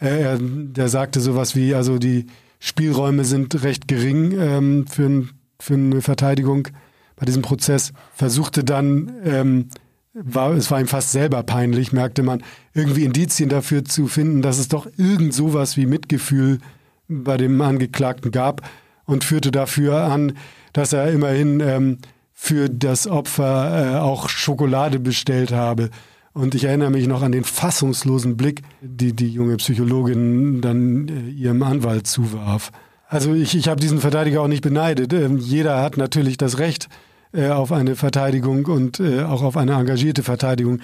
äh, 0.01 0.21
er, 0.21 0.37
der 0.39 0.87
sagte 0.87 1.19
sowas 1.19 1.55
wie, 1.55 1.73
also 1.75 1.97
die 1.97 2.27
Spielräume 2.59 3.25
sind 3.25 3.63
recht 3.63 3.87
gering 3.87 4.33
ähm, 4.37 4.85
für, 4.87 5.27
für 5.59 5.73
eine 5.73 6.01
Verteidigung 6.01 6.67
bei 7.15 7.25
diesem 7.25 7.41
Prozess. 7.41 7.93
Versuchte 8.13 8.63
dann, 8.63 9.11
ähm, 9.23 9.69
war, 10.13 10.51
es 10.51 10.69
war 10.71 10.79
ihm 10.79 10.87
fast 10.87 11.11
selber 11.11 11.43
peinlich, 11.43 11.93
merkte 11.93 12.23
man, 12.23 12.43
irgendwie 12.73 13.05
Indizien 13.05 13.49
dafür 13.49 13.85
zu 13.85 14.07
finden, 14.07 14.41
dass 14.41 14.57
es 14.57 14.67
doch 14.67 14.87
irgend 14.97 15.33
sowas 15.33 15.77
wie 15.77 15.85
Mitgefühl 15.85 16.59
bei 17.07 17.37
dem 17.37 17.59
Angeklagten 17.61 18.31
gab 18.31 18.61
und 19.05 19.23
führte 19.23 19.51
dafür 19.51 20.03
an, 20.03 20.33
dass 20.73 20.93
er 20.93 21.11
immerhin 21.11 21.59
ähm, 21.61 21.97
für 22.33 22.69
das 22.69 23.07
Opfer 23.07 23.95
äh, 23.95 23.99
auch 23.99 24.29
Schokolade 24.29 24.99
bestellt 24.99 25.51
habe. 25.51 25.89
Und 26.33 26.55
ich 26.55 26.65
erinnere 26.65 26.91
mich 26.91 27.07
noch 27.07 27.21
an 27.21 27.31
den 27.31 27.43
fassungslosen 27.43 28.37
Blick, 28.37 28.61
die 28.81 29.13
die 29.13 29.29
junge 29.29 29.57
Psychologin 29.57 30.61
dann 30.61 31.07
äh, 31.07 31.29
ihrem 31.29 31.63
Anwalt 31.63 32.07
zuwarf. 32.07 32.71
Also 33.07 33.33
ich, 33.33 33.55
ich 33.55 33.67
habe 33.67 33.81
diesen 33.81 33.99
Verteidiger 33.99 34.41
auch 34.41 34.47
nicht 34.47 34.61
beneidet. 34.61 35.11
Ähm, 35.13 35.37
jeder 35.37 35.81
hat 35.81 35.97
natürlich 35.97 36.37
das 36.37 36.59
Recht 36.59 36.87
äh, 37.33 37.49
auf 37.49 37.71
eine 37.71 37.95
Verteidigung 37.95 38.65
und 38.65 38.99
äh, 38.99 39.23
auch 39.23 39.41
auf 39.41 39.57
eine 39.57 39.73
engagierte 39.73 40.23
Verteidigung. 40.23 40.79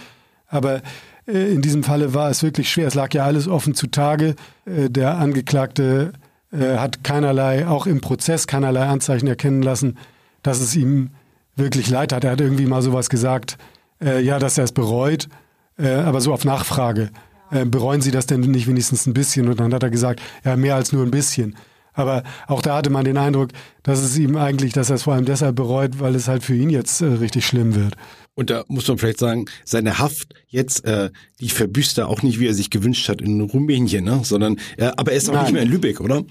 Aber 0.48 0.82
in 1.28 1.64
diesem 1.64 1.82
Falle 1.82 2.14
war 2.14 2.30
es 2.30 2.44
wirklich 2.44 2.70
schwer. 2.70 2.88
Es 2.88 2.94
lag 2.94 3.12
ja 3.16 3.26
alles 3.26 3.48
offen 3.48 3.74
zutage. 3.74 4.36
Der 4.68 5.18
Angeklagte 5.18 6.14
hat 6.52 7.04
keinerlei, 7.04 7.68
auch 7.68 7.88
im 7.88 8.00
Prozess 8.00 8.46
keinerlei 8.46 8.86
Anzeichen 8.86 9.26
erkennen 9.26 9.64
lassen, 9.64 9.98
dass 10.44 10.62
es 10.62 10.76
ihm 10.76 11.10
wirklich 11.56 11.90
leid 11.90 12.14
hat. 12.14 12.26
Er 12.26 12.32
hat 12.34 12.42
irgendwie 12.42 12.68
mal 12.68 12.84
sowas 12.84 13.10
gesagt, 13.10 13.58
äh, 14.06 14.22
ja, 14.22 14.40
dass 14.40 14.58
er 14.58 14.64
es 14.64 14.72
bereut, 14.72 15.28
äh, 15.78 15.90
aber 15.90 16.22
so 16.22 16.32
auf 16.34 16.46
Nachfrage. 16.46 17.10
Äh, 17.52 17.66
bereuen 17.66 18.02
Sie 18.02 18.12
das 18.12 18.28
denn 18.28 18.42
nicht 18.42 18.68
wenigstens 18.68 19.06
ein 19.06 19.14
bisschen? 19.14 19.50
Und 19.50 19.60
dann 19.60 19.74
hat 19.74 19.84
er 19.84 19.90
gesagt, 19.90 20.22
ja, 20.44 20.56
mehr 20.56 20.76
als 20.76 20.94
nur 20.94 21.04
ein 21.04 21.12
bisschen. 21.12 21.56
Aber 21.94 22.24
auch 22.48 22.62
da 22.62 22.78
hatte 22.78 22.90
man 22.90 23.06
den 23.06 23.18
Eindruck, 23.18 23.50
dass 23.84 24.02
es 24.02 24.18
ihm 24.18 24.36
eigentlich, 24.36 24.74
dass 24.74 24.90
er 24.90 24.98
es 24.98 25.04
vor 25.04 25.14
allem 25.14 25.26
deshalb 25.26 25.56
bereut, 25.56 26.00
weil 26.00 26.14
es 26.16 26.28
halt 26.28 26.44
für 26.44 26.56
ihn 26.56 26.70
jetzt 26.70 27.02
äh, 27.02 27.06
richtig 27.06 27.46
schlimm 27.46 27.74
wird. 27.76 27.96
Und 28.36 28.50
da 28.50 28.66
muss 28.68 28.88
man 28.88 28.98
vielleicht 28.98 29.20
sagen, 29.20 29.46
seine 29.64 29.98
Haft 29.98 30.34
jetzt, 30.48 30.84
äh, 30.86 31.10
die 31.40 31.50
verbüßt 31.50 31.98
er 31.98 32.10
auch 32.10 32.22
nicht, 32.22 32.40
wie 32.40 32.48
er 32.48 32.54
sich 32.54 32.70
gewünscht 32.70 33.08
hat 33.08 33.22
in 33.22 33.40
Rumänien, 33.40 34.04
ne? 34.04 34.22
sondern, 34.24 34.58
äh, 34.76 34.92
aber 34.98 35.14
er 35.14 35.18
ist 35.18 35.30
auch 35.30 35.34
Nein. 35.34 35.44
nicht 35.44 35.54
mehr 35.54 35.64
in 35.64 35.70
Lübeck, 35.70 36.02
oder? 36.02 36.24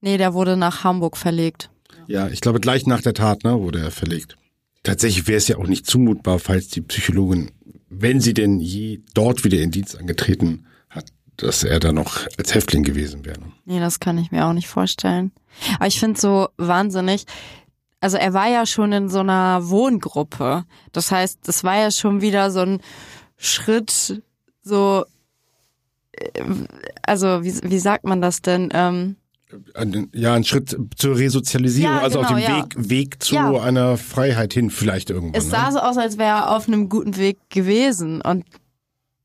Nee, 0.00 0.16
der 0.16 0.32
wurde 0.32 0.56
nach 0.56 0.84
Hamburg 0.84 1.18
verlegt. 1.18 1.70
Ja, 2.06 2.28
ich 2.28 2.40
glaube 2.40 2.60
gleich 2.60 2.86
nach 2.86 3.02
der 3.02 3.12
Tat, 3.12 3.44
ne, 3.44 3.60
wurde 3.60 3.80
er 3.80 3.90
verlegt 3.90 4.37
tatsächlich 4.88 5.28
wäre 5.28 5.36
es 5.36 5.48
ja 5.48 5.58
auch 5.58 5.66
nicht 5.66 5.86
zumutbar, 5.86 6.38
falls 6.38 6.68
die 6.68 6.80
Psychologin, 6.80 7.50
wenn 7.90 8.20
sie 8.20 8.32
denn 8.32 8.58
je 8.58 9.02
dort 9.12 9.44
wieder 9.44 9.58
in 9.58 9.70
Dienst 9.70 9.98
angetreten 9.98 10.64
hat, 10.88 11.12
dass 11.36 11.62
er 11.62 11.78
da 11.78 11.92
noch 11.92 12.26
als 12.38 12.54
Häftling 12.54 12.84
gewesen 12.84 13.26
wäre. 13.26 13.40
Nee, 13.66 13.80
das 13.80 14.00
kann 14.00 14.16
ich 14.16 14.30
mir 14.30 14.46
auch 14.46 14.54
nicht 14.54 14.68
vorstellen. 14.68 15.30
Aber 15.76 15.86
ich 15.86 16.00
finde 16.00 16.18
so 16.18 16.48
wahnsinnig, 16.56 17.24
also 18.00 18.16
er 18.16 18.32
war 18.32 18.48
ja 18.48 18.64
schon 18.64 18.92
in 18.92 19.08
so 19.10 19.20
einer 19.20 19.68
Wohngruppe. 19.68 20.64
Das 20.92 21.10
heißt, 21.10 21.40
das 21.44 21.64
war 21.64 21.76
ja 21.76 21.90
schon 21.90 22.22
wieder 22.22 22.50
so 22.50 22.60
ein 22.60 22.80
Schritt, 23.36 24.22
so, 24.62 25.04
äh, 26.12 26.44
also 27.02 27.44
wie, 27.44 27.54
wie 27.62 27.78
sagt 27.78 28.04
man 28.04 28.22
das 28.22 28.40
denn? 28.40 28.70
Ähm, 28.72 29.16
ja, 30.12 30.34
ein 30.34 30.44
Schritt 30.44 30.76
zur 30.96 31.16
Resozialisierung, 31.16 31.96
ja, 31.96 32.02
also 32.02 32.20
genau, 32.20 32.30
auf 32.30 32.36
dem 32.36 32.42
ja. 32.42 32.56
Weg, 32.58 32.90
Weg 32.90 33.22
zu 33.22 33.34
ja. 33.34 33.50
einer 33.60 33.96
Freiheit 33.96 34.52
hin 34.52 34.70
vielleicht 34.70 35.10
irgendwann. 35.10 35.40
Es 35.40 35.48
sah 35.48 35.66
ne? 35.66 35.72
so 35.72 35.78
aus, 35.78 35.96
als 35.96 36.18
wäre 36.18 36.28
er 36.28 36.56
auf 36.56 36.68
einem 36.68 36.88
guten 36.88 37.16
Weg 37.16 37.38
gewesen 37.48 38.20
und 38.20 38.44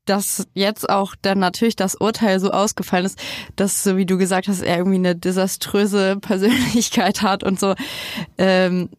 dass 0.04 0.46
jetzt 0.54 0.88
auch 0.88 1.14
dann 1.20 1.38
natürlich 1.38 1.76
das 1.76 1.94
Urteil 1.94 2.38
so 2.40 2.50
ausgefallen 2.50 3.06
ist, 3.06 3.18
dass, 3.56 3.82
so 3.82 3.96
wie 3.96 4.06
du 4.06 4.18
gesagt 4.18 4.48
hast, 4.48 4.62
er 4.62 4.78
irgendwie 4.78 4.96
eine 4.96 5.16
desaströse 5.16 6.16
Persönlichkeit 6.20 7.22
hat 7.22 7.42
und 7.42 7.58
so. 7.58 7.74
Ähm, 8.38 8.90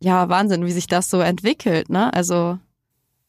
ja, 0.00 0.28
Wahnsinn, 0.28 0.66
wie 0.66 0.72
sich 0.72 0.86
das 0.86 1.10
so 1.10 1.20
entwickelt, 1.20 1.88
ne? 1.88 2.12
Also. 2.12 2.58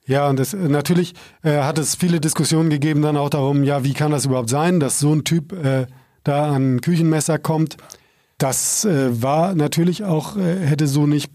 Ja, 0.06 0.28
und 0.28 0.38
das, 0.38 0.54
natürlich 0.54 1.14
äh, 1.44 1.62
hat 1.62 1.78
es 1.78 1.96
viele 1.96 2.20
Diskussionen 2.20 2.70
gegeben 2.70 3.02
dann 3.02 3.16
auch 3.16 3.30
darum, 3.30 3.64
ja, 3.64 3.84
wie 3.84 3.94
kann 3.94 4.12
das 4.12 4.26
überhaupt 4.26 4.50
sein, 4.50 4.80
dass 4.82 5.00
so 5.00 5.14
ein 5.14 5.24
Typ 5.24 5.54
äh, 5.54 5.86
da 6.24 6.52
an 6.52 6.82
Küchenmesser 6.82 7.40
kommt. 7.40 7.78
Das 8.38 8.86
äh, 8.86 9.22
war 9.22 9.56
natürlich 9.56 10.04
auch, 10.04 10.38
äh, 10.38 10.60
hätte 10.60 10.88
so 10.88 11.08
nicht 11.08 11.32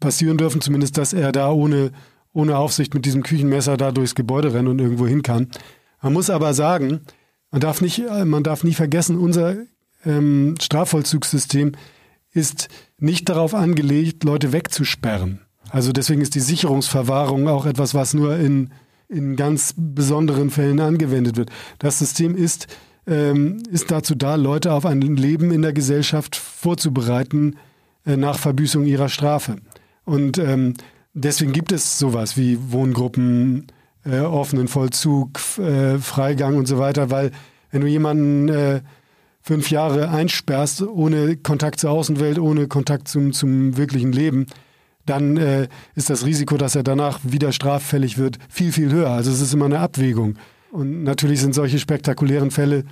passieren 0.00 0.36
dürfen, 0.36 0.60
zumindest, 0.60 0.98
dass 0.98 1.12
er 1.12 1.32
da 1.32 1.50
ohne, 1.50 1.92
ohne 2.32 2.56
Aufsicht 2.56 2.94
mit 2.94 3.04
diesem 3.04 3.22
Küchenmesser 3.22 3.76
da 3.76 3.92
durchs 3.92 4.14
Gebäude 4.14 4.52
rennt 4.52 4.68
und 4.68 4.80
irgendwo 4.80 5.06
hin 5.06 5.22
kann. 5.22 5.48
Man 6.02 6.12
muss 6.12 6.30
aber 6.30 6.54
sagen, 6.54 7.00
man 7.50 7.60
darf 7.60 7.80
nicht, 7.80 8.00
äh, 8.00 8.24
man 8.24 8.42
darf 8.42 8.64
nie 8.64 8.74
vergessen, 8.74 9.18
unser 9.18 9.56
ähm, 10.04 10.56
Strafvollzugssystem 10.60 11.72
ist 12.32 12.68
nicht 12.98 13.28
darauf 13.28 13.54
angelegt, 13.54 14.24
Leute 14.24 14.52
wegzusperren. 14.52 15.40
Also 15.70 15.92
deswegen 15.92 16.20
ist 16.20 16.34
die 16.34 16.40
Sicherungsverwahrung 16.40 17.48
auch 17.48 17.66
etwas, 17.66 17.94
was 17.94 18.14
nur 18.14 18.36
in, 18.36 18.70
in 19.08 19.36
ganz 19.36 19.74
besonderen 19.76 20.50
Fällen 20.50 20.80
angewendet 20.80 21.36
wird. 21.36 21.50
Das 21.78 21.98
System 21.98 22.34
ist 22.34 22.66
ähm, 23.06 23.62
ist 23.70 23.90
dazu 23.90 24.14
da, 24.14 24.36
Leute 24.36 24.72
auf 24.72 24.86
ein 24.86 25.00
Leben 25.00 25.50
in 25.50 25.62
der 25.62 25.72
Gesellschaft 25.72 26.36
vorzubereiten 26.36 27.56
äh, 28.06 28.16
nach 28.16 28.38
Verbüßung 28.38 28.84
ihrer 28.84 29.08
Strafe. 29.08 29.56
Und 30.04 30.38
ähm, 30.38 30.74
deswegen 31.14 31.52
gibt 31.52 31.72
es 31.72 31.98
sowas 31.98 32.36
wie 32.36 32.58
Wohngruppen, 32.70 33.66
äh, 34.04 34.20
offenen 34.20 34.68
Vollzug, 34.68 35.40
äh, 35.58 35.98
Freigang 35.98 36.56
und 36.56 36.66
so 36.66 36.78
weiter, 36.78 37.10
weil 37.10 37.30
wenn 37.70 37.80
du 37.80 37.86
jemanden 37.86 38.48
äh, 38.48 38.80
fünf 39.40 39.70
Jahre 39.70 40.10
einsperrst, 40.10 40.82
ohne 40.82 41.36
Kontakt 41.36 41.80
zur 41.80 41.90
Außenwelt, 41.90 42.38
ohne 42.38 42.68
Kontakt 42.68 43.08
zum, 43.08 43.32
zum 43.32 43.76
wirklichen 43.76 44.12
Leben, 44.12 44.46
dann 45.06 45.36
äh, 45.36 45.68
ist 45.96 46.10
das 46.10 46.24
Risiko, 46.24 46.56
dass 46.56 46.76
er 46.76 46.84
danach 46.84 47.18
wieder 47.24 47.50
straffällig 47.52 48.18
wird, 48.18 48.38
viel, 48.48 48.70
viel 48.72 48.92
höher. 48.92 49.10
Also 49.10 49.32
es 49.32 49.40
ist 49.40 49.52
immer 49.52 49.64
eine 49.64 49.80
Abwägung. 49.80 50.36
Und 50.72 51.02
natürlich 51.02 51.42
sind 51.42 51.54
solche 51.54 51.78
spektakulären 51.78 52.50
Fälle, 52.50 52.84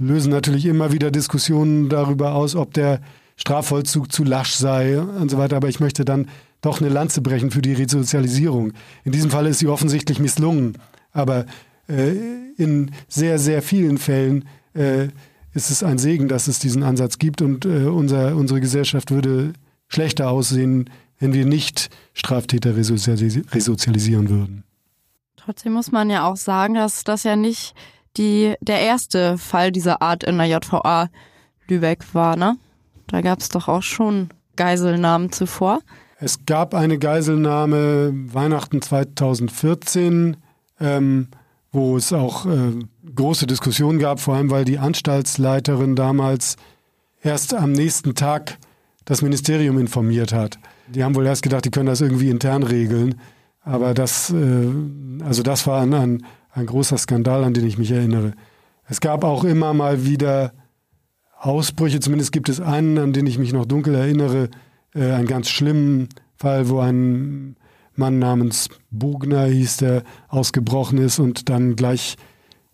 lösen 0.00 0.32
natürlich 0.32 0.66
immer 0.66 0.90
wieder 0.90 1.12
Diskussionen 1.12 1.88
darüber 1.88 2.34
aus, 2.34 2.56
ob 2.56 2.74
der 2.74 3.00
Strafvollzug 3.36 4.10
zu 4.10 4.24
lasch 4.24 4.54
sei 4.54 5.00
und 5.00 5.30
so 5.30 5.38
weiter. 5.38 5.56
Aber 5.56 5.68
ich 5.68 5.78
möchte 5.78 6.04
dann 6.04 6.26
doch 6.60 6.80
eine 6.80 6.90
Lanze 6.90 7.22
brechen 7.22 7.52
für 7.52 7.62
die 7.62 7.72
Resozialisierung. 7.72 8.72
In 9.04 9.12
diesem 9.12 9.30
Fall 9.30 9.46
ist 9.46 9.60
sie 9.60 9.68
offensichtlich 9.68 10.18
misslungen, 10.18 10.76
aber 11.12 11.46
äh, 11.88 12.14
in 12.56 12.90
sehr, 13.06 13.38
sehr 13.38 13.62
vielen 13.62 13.98
Fällen 13.98 14.46
äh, 14.74 15.04
ist 15.52 15.70
es 15.70 15.84
ein 15.84 15.98
Segen, 15.98 16.26
dass 16.26 16.48
es 16.48 16.58
diesen 16.58 16.82
Ansatz 16.82 17.18
gibt 17.18 17.42
und 17.42 17.64
äh, 17.64 17.84
unser, 17.84 18.34
unsere 18.34 18.60
Gesellschaft 18.60 19.12
würde 19.12 19.52
schlechter 19.86 20.30
aussehen, 20.30 20.90
wenn 21.20 21.32
wir 21.32 21.46
nicht 21.46 21.90
Straftäter 22.12 22.74
resozialisieren 22.76 24.28
würden. 24.28 24.64
Trotzdem 25.44 25.74
muss 25.74 25.92
man 25.92 26.08
ja 26.08 26.26
auch 26.26 26.36
sagen, 26.36 26.74
dass 26.74 27.04
das 27.04 27.22
ja 27.24 27.36
nicht 27.36 27.74
die, 28.16 28.54
der 28.60 28.80
erste 28.80 29.36
Fall 29.36 29.72
dieser 29.72 30.00
Art 30.00 30.24
in 30.24 30.38
der 30.38 30.46
JVA 30.46 31.10
Lübeck 31.68 32.14
war, 32.14 32.36
ne? 32.36 32.56
Da 33.08 33.20
gab 33.20 33.40
es 33.40 33.50
doch 33.50 33.68
auch 33.68 33.82
schon 33.82 34.30
Geiselnahmen 34.56 35.32
zuvor. 35.32 35.80
Es 36.18 36.46
gab 36.46 36.74
eine 36.74 36.98
Geiselnahme 36.98 38.12
Weihnachten 38.32 38.80
2014, 38.80 40.38
ähm, 40.80 41.28
wo 41.72 41.98
es 41.98 42.12
auch 42.14 42.46
äh, 42.46 42.72
große 43.14 43.46
Diskussionen 43.46 43.98
gab, 43.98 44.20
vor 44.20 44.36
allem 44.36 44.50
weil 44.50 44.64
die 44.64 44.78
Anstaltsleiterin 44.78 45.96
damals 45.96 46.56
erst 47.22 47.52
am 47.52 47.72
nächsten 47.72 48.14
Tag 48.14 48.56
das 49.04 49.20
Ministerium 49.20 49.78
informiert 49.78 50.32
hat. 50.32 50.58
Die 50.88 51.04
haben 51.04 51.14
wohl 51.14 51.26
erst 51.26 51.42
gedacht, 51.42 51.66
die 51.66 51.70
können 51.70 51.86
das 51.86 52.00
irgendwie 52.00 52.30
intern 52.30 52.62
regeln. 52.62 53.20
Aber 53.64 53.94
das, 53.94 54.30
äh, 54.30 54.68
also 55.24 55.42
das 55.42 55.66
war 55.66 55.82
ein, 55.82 55.94
ein, 55.94 56.26
ein 56.52 56.66
großer 56.66 56.98
Skandal, 56.98 57.44
an 57.44 57.54
den 57.54 57.66
ich 57.66 57.78
mich 57.78 57.90
erinnere. 57.90 58.32
Es 58.86 59.00
gab 59.00 59.24
auch 59.24 59.44
immer 59.44 59.72
mal 59.72 60.04
wieder 60.04 60.52
Ausbrüche, 61.38 62.00
zumindest 62.00 62.32
gibt 62.32 62.48
es 62.48 62.60
einen, 62.60 62.98
an 62.98 63.12
den 63.12 63.26
ich 63.26 63.38
mich 63.38 63.52
noch 63.52 63.66
dunkel 63.66 63.94
erinnere, 63.94 64.50
äh, 64.94 65.12
einen 65.12 65.26
ganz 65.26 65.48
schlimmen 65.48 66.08
Fall, 66.36 66.68
wo 66.68 66.78
ein 66.80 67.56
Mann 67.96 68.18
namens 68.18 68.68
Bugner 68.90 69.46
hieß, 69.46 69.78
der 69.78 70.02
ausgebrochen 70.28 70.98
ist 70.98 71.18
und 71.18 71.48
dann 71.48 71.76
gleich 71.76 72.16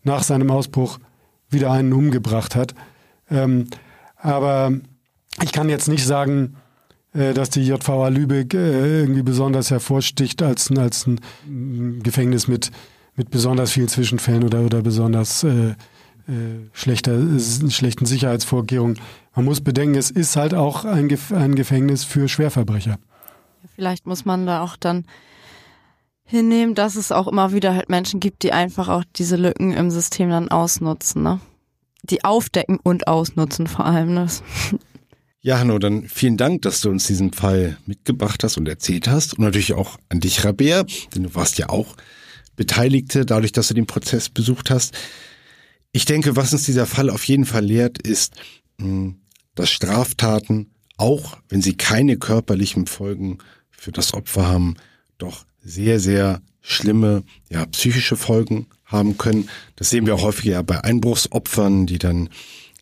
nach 0.03 0.23
seinem 0.23 0.51
Ausbruch 0.51 0.99
wieder 1.51 1.71
einen 1.71 1.93
umgebracht 1.93 2.57
hat. 2.57 2.75
Ähm, 3.31 3.67
aber 4.17 4.73
ich 5.43 5.53
kann 5.53 5.69
jetzt 5.69 5.89
nicht 5.89 6.07
sagen, 6.07 6.57
dass 7.13 7.51
die 7.51 7.67
JVA 7.67 8.09
Lübeck 8.09 8.55
äh, 8.55 9.01
irgendwie 9.01 9.23
besonders 9.23 9.71
hervorsticht 9.71 10.43
als, 10.43 10.71
als 10.77 11.07
ein 11.07 12.01
Gefängnis 12.03 12.47
mit, 12.47 12.71
mit 13.17 13.31
besonders 13.31 13.73
vielen 13.73 13.89
Zwischenfällen 13.89 14.45
oder, 14.45 14.61
oder 14.61 14.83
besonders 14.83 15.43
äh, 15.43 15.71
äh, 15.71 15.75
schlechter, 16.73 17.19
schlechten 17.71 18.07
Sicherheitsvorkehrungen. 18.07 19.01
Man 19.35 19.45
muss 19.45 19.61
bedenken, 19.61 19.97
es 19.97 20.11
ist 20.11 20.37
halt 20.37 20.55
auch 20.55 20.85
ein 20.85 21.09
Gefängnis 21.09 22.05
für 22.05 22.29
Schwerverbrecher. 22.29 22.99
Vielleicht 23.75 24.07
muss 24.07 24.25
man 24.25 24.47
da 24.47 24.63
auch 24.63 24.77
dann 24.77 25.05
hinnehmen, 26.25 26.77
dass 26.77 26.95
es 26.95 27.11
auch 27.11 27.27
immer 27.27 27.53
wieder 27.53 27.75
halt 27.75 27.89
Menschen 27.89 28.21
gibt, 28.21 28.45
die 28.45 28.53
einfach 28.53 28.89
auch 28.89 29.03
diese 29.17 29.37
Lücken 29.37 29.73
im 29.73 29.91
System 29.91 30.31
dann 30.31 30.49
ausnutzen, 30.49 31.23
ne? 31.23 31.41
Die 32.03 32.25
aufdecken 32.25 32.79
und 32.83 33.09
ausnutzen 33.09 33.67
vor 33.67 33.85
allem. 33.85 34.15
Ne? 34.15 34.27
Ja, 35.43 35.59
Hanno, 35.59 35.79
dann 35.79 36.07
vielen 36.07 36.37
Dank, 36.37 36.63
dass 36.63 36.83
du 36.83 36.91
uns 36.91 37.07
diesen 37.07 37.33
Fall 37.33 37.79
mitgebracht 37.87 38.45
hast 38.45 38.59
und 38.59 38.69
erzählt 38.69 39.09
hast. 39.09 39.35
Und 39.35 39.45
natürlich 39.45 39.73
auch 39.73 39.99
an 40.11 40.21
dich, 40.21 40.45
Rabea, 40.45 40.85
denn 41.15 41.23
du 41.23 41.35
warst 41.35 41.57
ja 41.57 41.71
auch 41.71 41.97
Beteiligte, 42.57 43.25
dadurch, 43.25 43.53
dass 43.53 43.69
du 43.69 43.75
den 43.75 43.87
Prozess 43.87 44.29
besucht 44.29 44.69
hast. 44.69 44.95
Ich 45.93 46.05
denke, 46.05 46.37
was 46.37 46.53
uns 46.53 46.65
dieser 46.65 46.85
Fall 46.85 47.09
auf 47.09 47.25
jeden 47.25 47.47
Fall 47.47 47.65
lehrt, 47.65 48.03
ist, 48.03 48.35
hm, 48.79 49.23
dass 49.55 49.71
Straftaten, 49.71 50.75
auch 50.99 51.39
wenn 51.49 51.63
sie 51.63 51.75
keine 51.75 52.19
körperlichen 52.19 52.87
Folgen 52.87 53.39
für 53.71 53.93
das 53.93 54.13
Opfer 54.13 54.47
haben, 54.47 54.77
doch 55.17 55.47
sehr, 55.63 56.01
sehr 56.01 56.43
schlimme, 56.61 57.23
ja, 57.49 57.65
psychische 57.65 58.17
Folgen 58.17 58.67
haben 58.85 59.17
können. 59.17 59.49
Das 59.77 59.89
sehen 59.89 60.05
wir 60.05 60.17
auch 60.17 60.23
häufiger 60.23 60.63
bei 60.63 60.85
Einbruchsopfern, 60.85 61.87
die 61.87 61.99
dann 61.99 62.29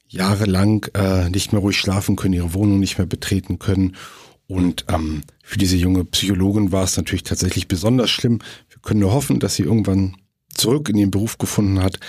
jahrelang 0.09 0.87
äh, 0.95 1.29
nicht 1.31 1.53
mehr 1.53 1.61
ruhig 1.61 1.77
schlafen 1.77 2.17
können, 2.17 2.35
ihre 2.35 2.55
Wohnung 2.55 2.81
nicht 2.81 2.99
mehr 2.99 3.07
betreten 3.07 3.59
können. 3.59 3.97
Und 4.47 4.87
ähm, 4.89 5.23
für 5.43 5.59
diese 5.59 5.77
junge 5.77 6.05
Psychologin 6.05 6.73
war 6.73 6.85
es 6.85 6.97
natürlich 6.97 7.23
tatsächlich 7.23 7.69
besonders 7.69 8.11
schlimm. 8.11 8.41
Wir 8.71 8.81
können 8.81 9.01
nur 9.01 9.13
hoffen, 9.13 9.41
dass 9.41 9.57
sie 9.57 9.65
irgendwann 9.65 10.17
zurück 10.55 10.89
in 10.89 10.97
ihren 10.97 11.11
Beruf 11.11 11.37
gefunden 11.39 11.81
hat. 11.83 12.01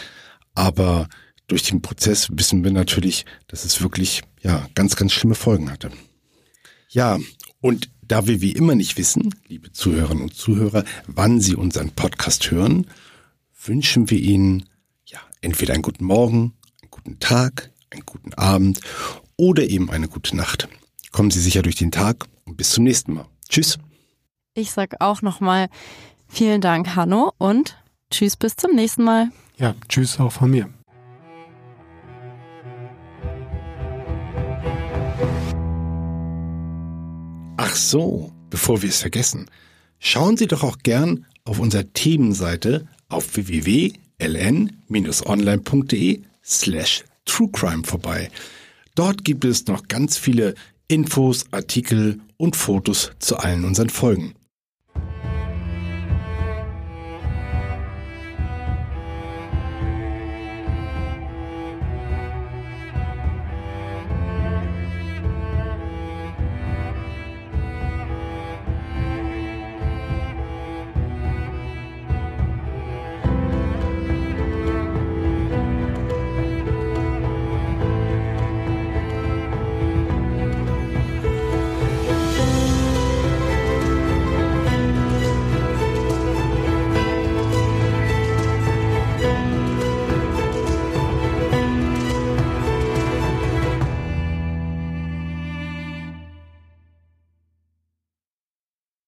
Aber 0.54 1.08
durch 1.48 1.64
den 1.64 1.82
Prozess 1.82 2.30
wissen 2.32 2.64
wir 2.64 2.72
natürlich, 2.72 3.26
dass 3.48 3.66
es 3.66 3.82
wirklich 3.82 4.22
ja 4.42 4.68
ganz, 4.76 4.96
ganz 4.96 5.12
schlimme 5.12 5.36
Folgen 5.36 5.70
hatte. 5.70 5.92
Ja, 6.90 7.20
und 7.62 7.90
da 8.02 8.26
wir 8.26 8.42
wie 8.42 8.54
immer 8.54 8.76
nicht 8.76 8.98
wissen, 8.98 9.36
liebe 9.48 9.72
Zuhörerinnen 9.72 10.24
und 10.24 10.34
Zuhörer, 10.34 10.84
wann 11.06 11.42
Sie 11.42 11.56
unseren 11.56 11.92
Podcast 11.92 12.50
hören, 12.50 12.88
wünschen 13.64 14.10
wir 14.10 14.20
Ihnen 14.20 14.68
ja 15.06 15.20
entweder 15.42 15.74
einen 15.74 15.84
guten 15.84 16.06
Morgen, 16.06 16.54
einen 16.82 16.92
guten 16.92 17.20
Tag, 17.20 17.72
einen 17.92 18.06
guten 18.06 18.34
Abend 18.34 18.80
oder 19.38 19.70
eben 19.70 19.90
eine 19.90 20.08
gute 20.08 20.36
Nacht. 20.36 20.68
Kommen 21.12 21.32
Sie 21.32 21.42
sicher 21.42 21.62
durch 21.62 21.76
den 21.76 21.92
Tag 21.92 22.26
und 22.46 22.58
bis 22.58 22.72
zum 22.72 22.84
nächsten 22.84 23.14
Mal. 23.14 23.26
Tschüss. 23.48 23.78
Ich 24.54 24.72
sag 24.72 24.96
auch 25.00 25.22
nochmal 25.22 25.70
vielen 26.28 26.62
Dank, 26.62 26.96
Hanno, 26.96 27.34
und 27.38 27.78
tschüss 28.12 28.36
bis 28.36 28.56
zum 28.56 28.76
nächsten 28.76 29.04
Mal. 29.04 29.30
Ja, 29.58 29.76
tschüss 29.88 30.20
auch 30.20 30.32
von 30.32 30.52
mir. 30.52 30.70
Ach 37.58 37.76
so, 37.76 38.32
bevor 38.50 38.82
wir 38.82 38.90
es 38.90 39.02
vergessen, 39.02 39.46
schauen 40.00 40.38
Sie 40.38 40.48
doch 40.48 40.64
auch 40.64 40.80
gern 40.80 41.28
auf 41.44 41.60
unserer 41.60 41.94
Themenseite 41.94 42.88
auf 43.10 43.36
www.ln-online.de 43.36 46.22
slash 46.44 47.04
truecrime 47.26 47.84
vorbei. 47.84 48.30
Dort 48.96 49.24
gibt 49.24 49.46
es 49.46 49.68
noch 49.68 49.88
ganz 49.88 50.18
viele 50.18 50.56
Infos, 50.88 51.46
Artikel 51.52 52.20
und 52.38 52.56
Fotos 52.56 53.12
zu 53.20 53.38
allen 53.38 53.66
unseren 53.66 53.90
Folgen. 53.90 54.34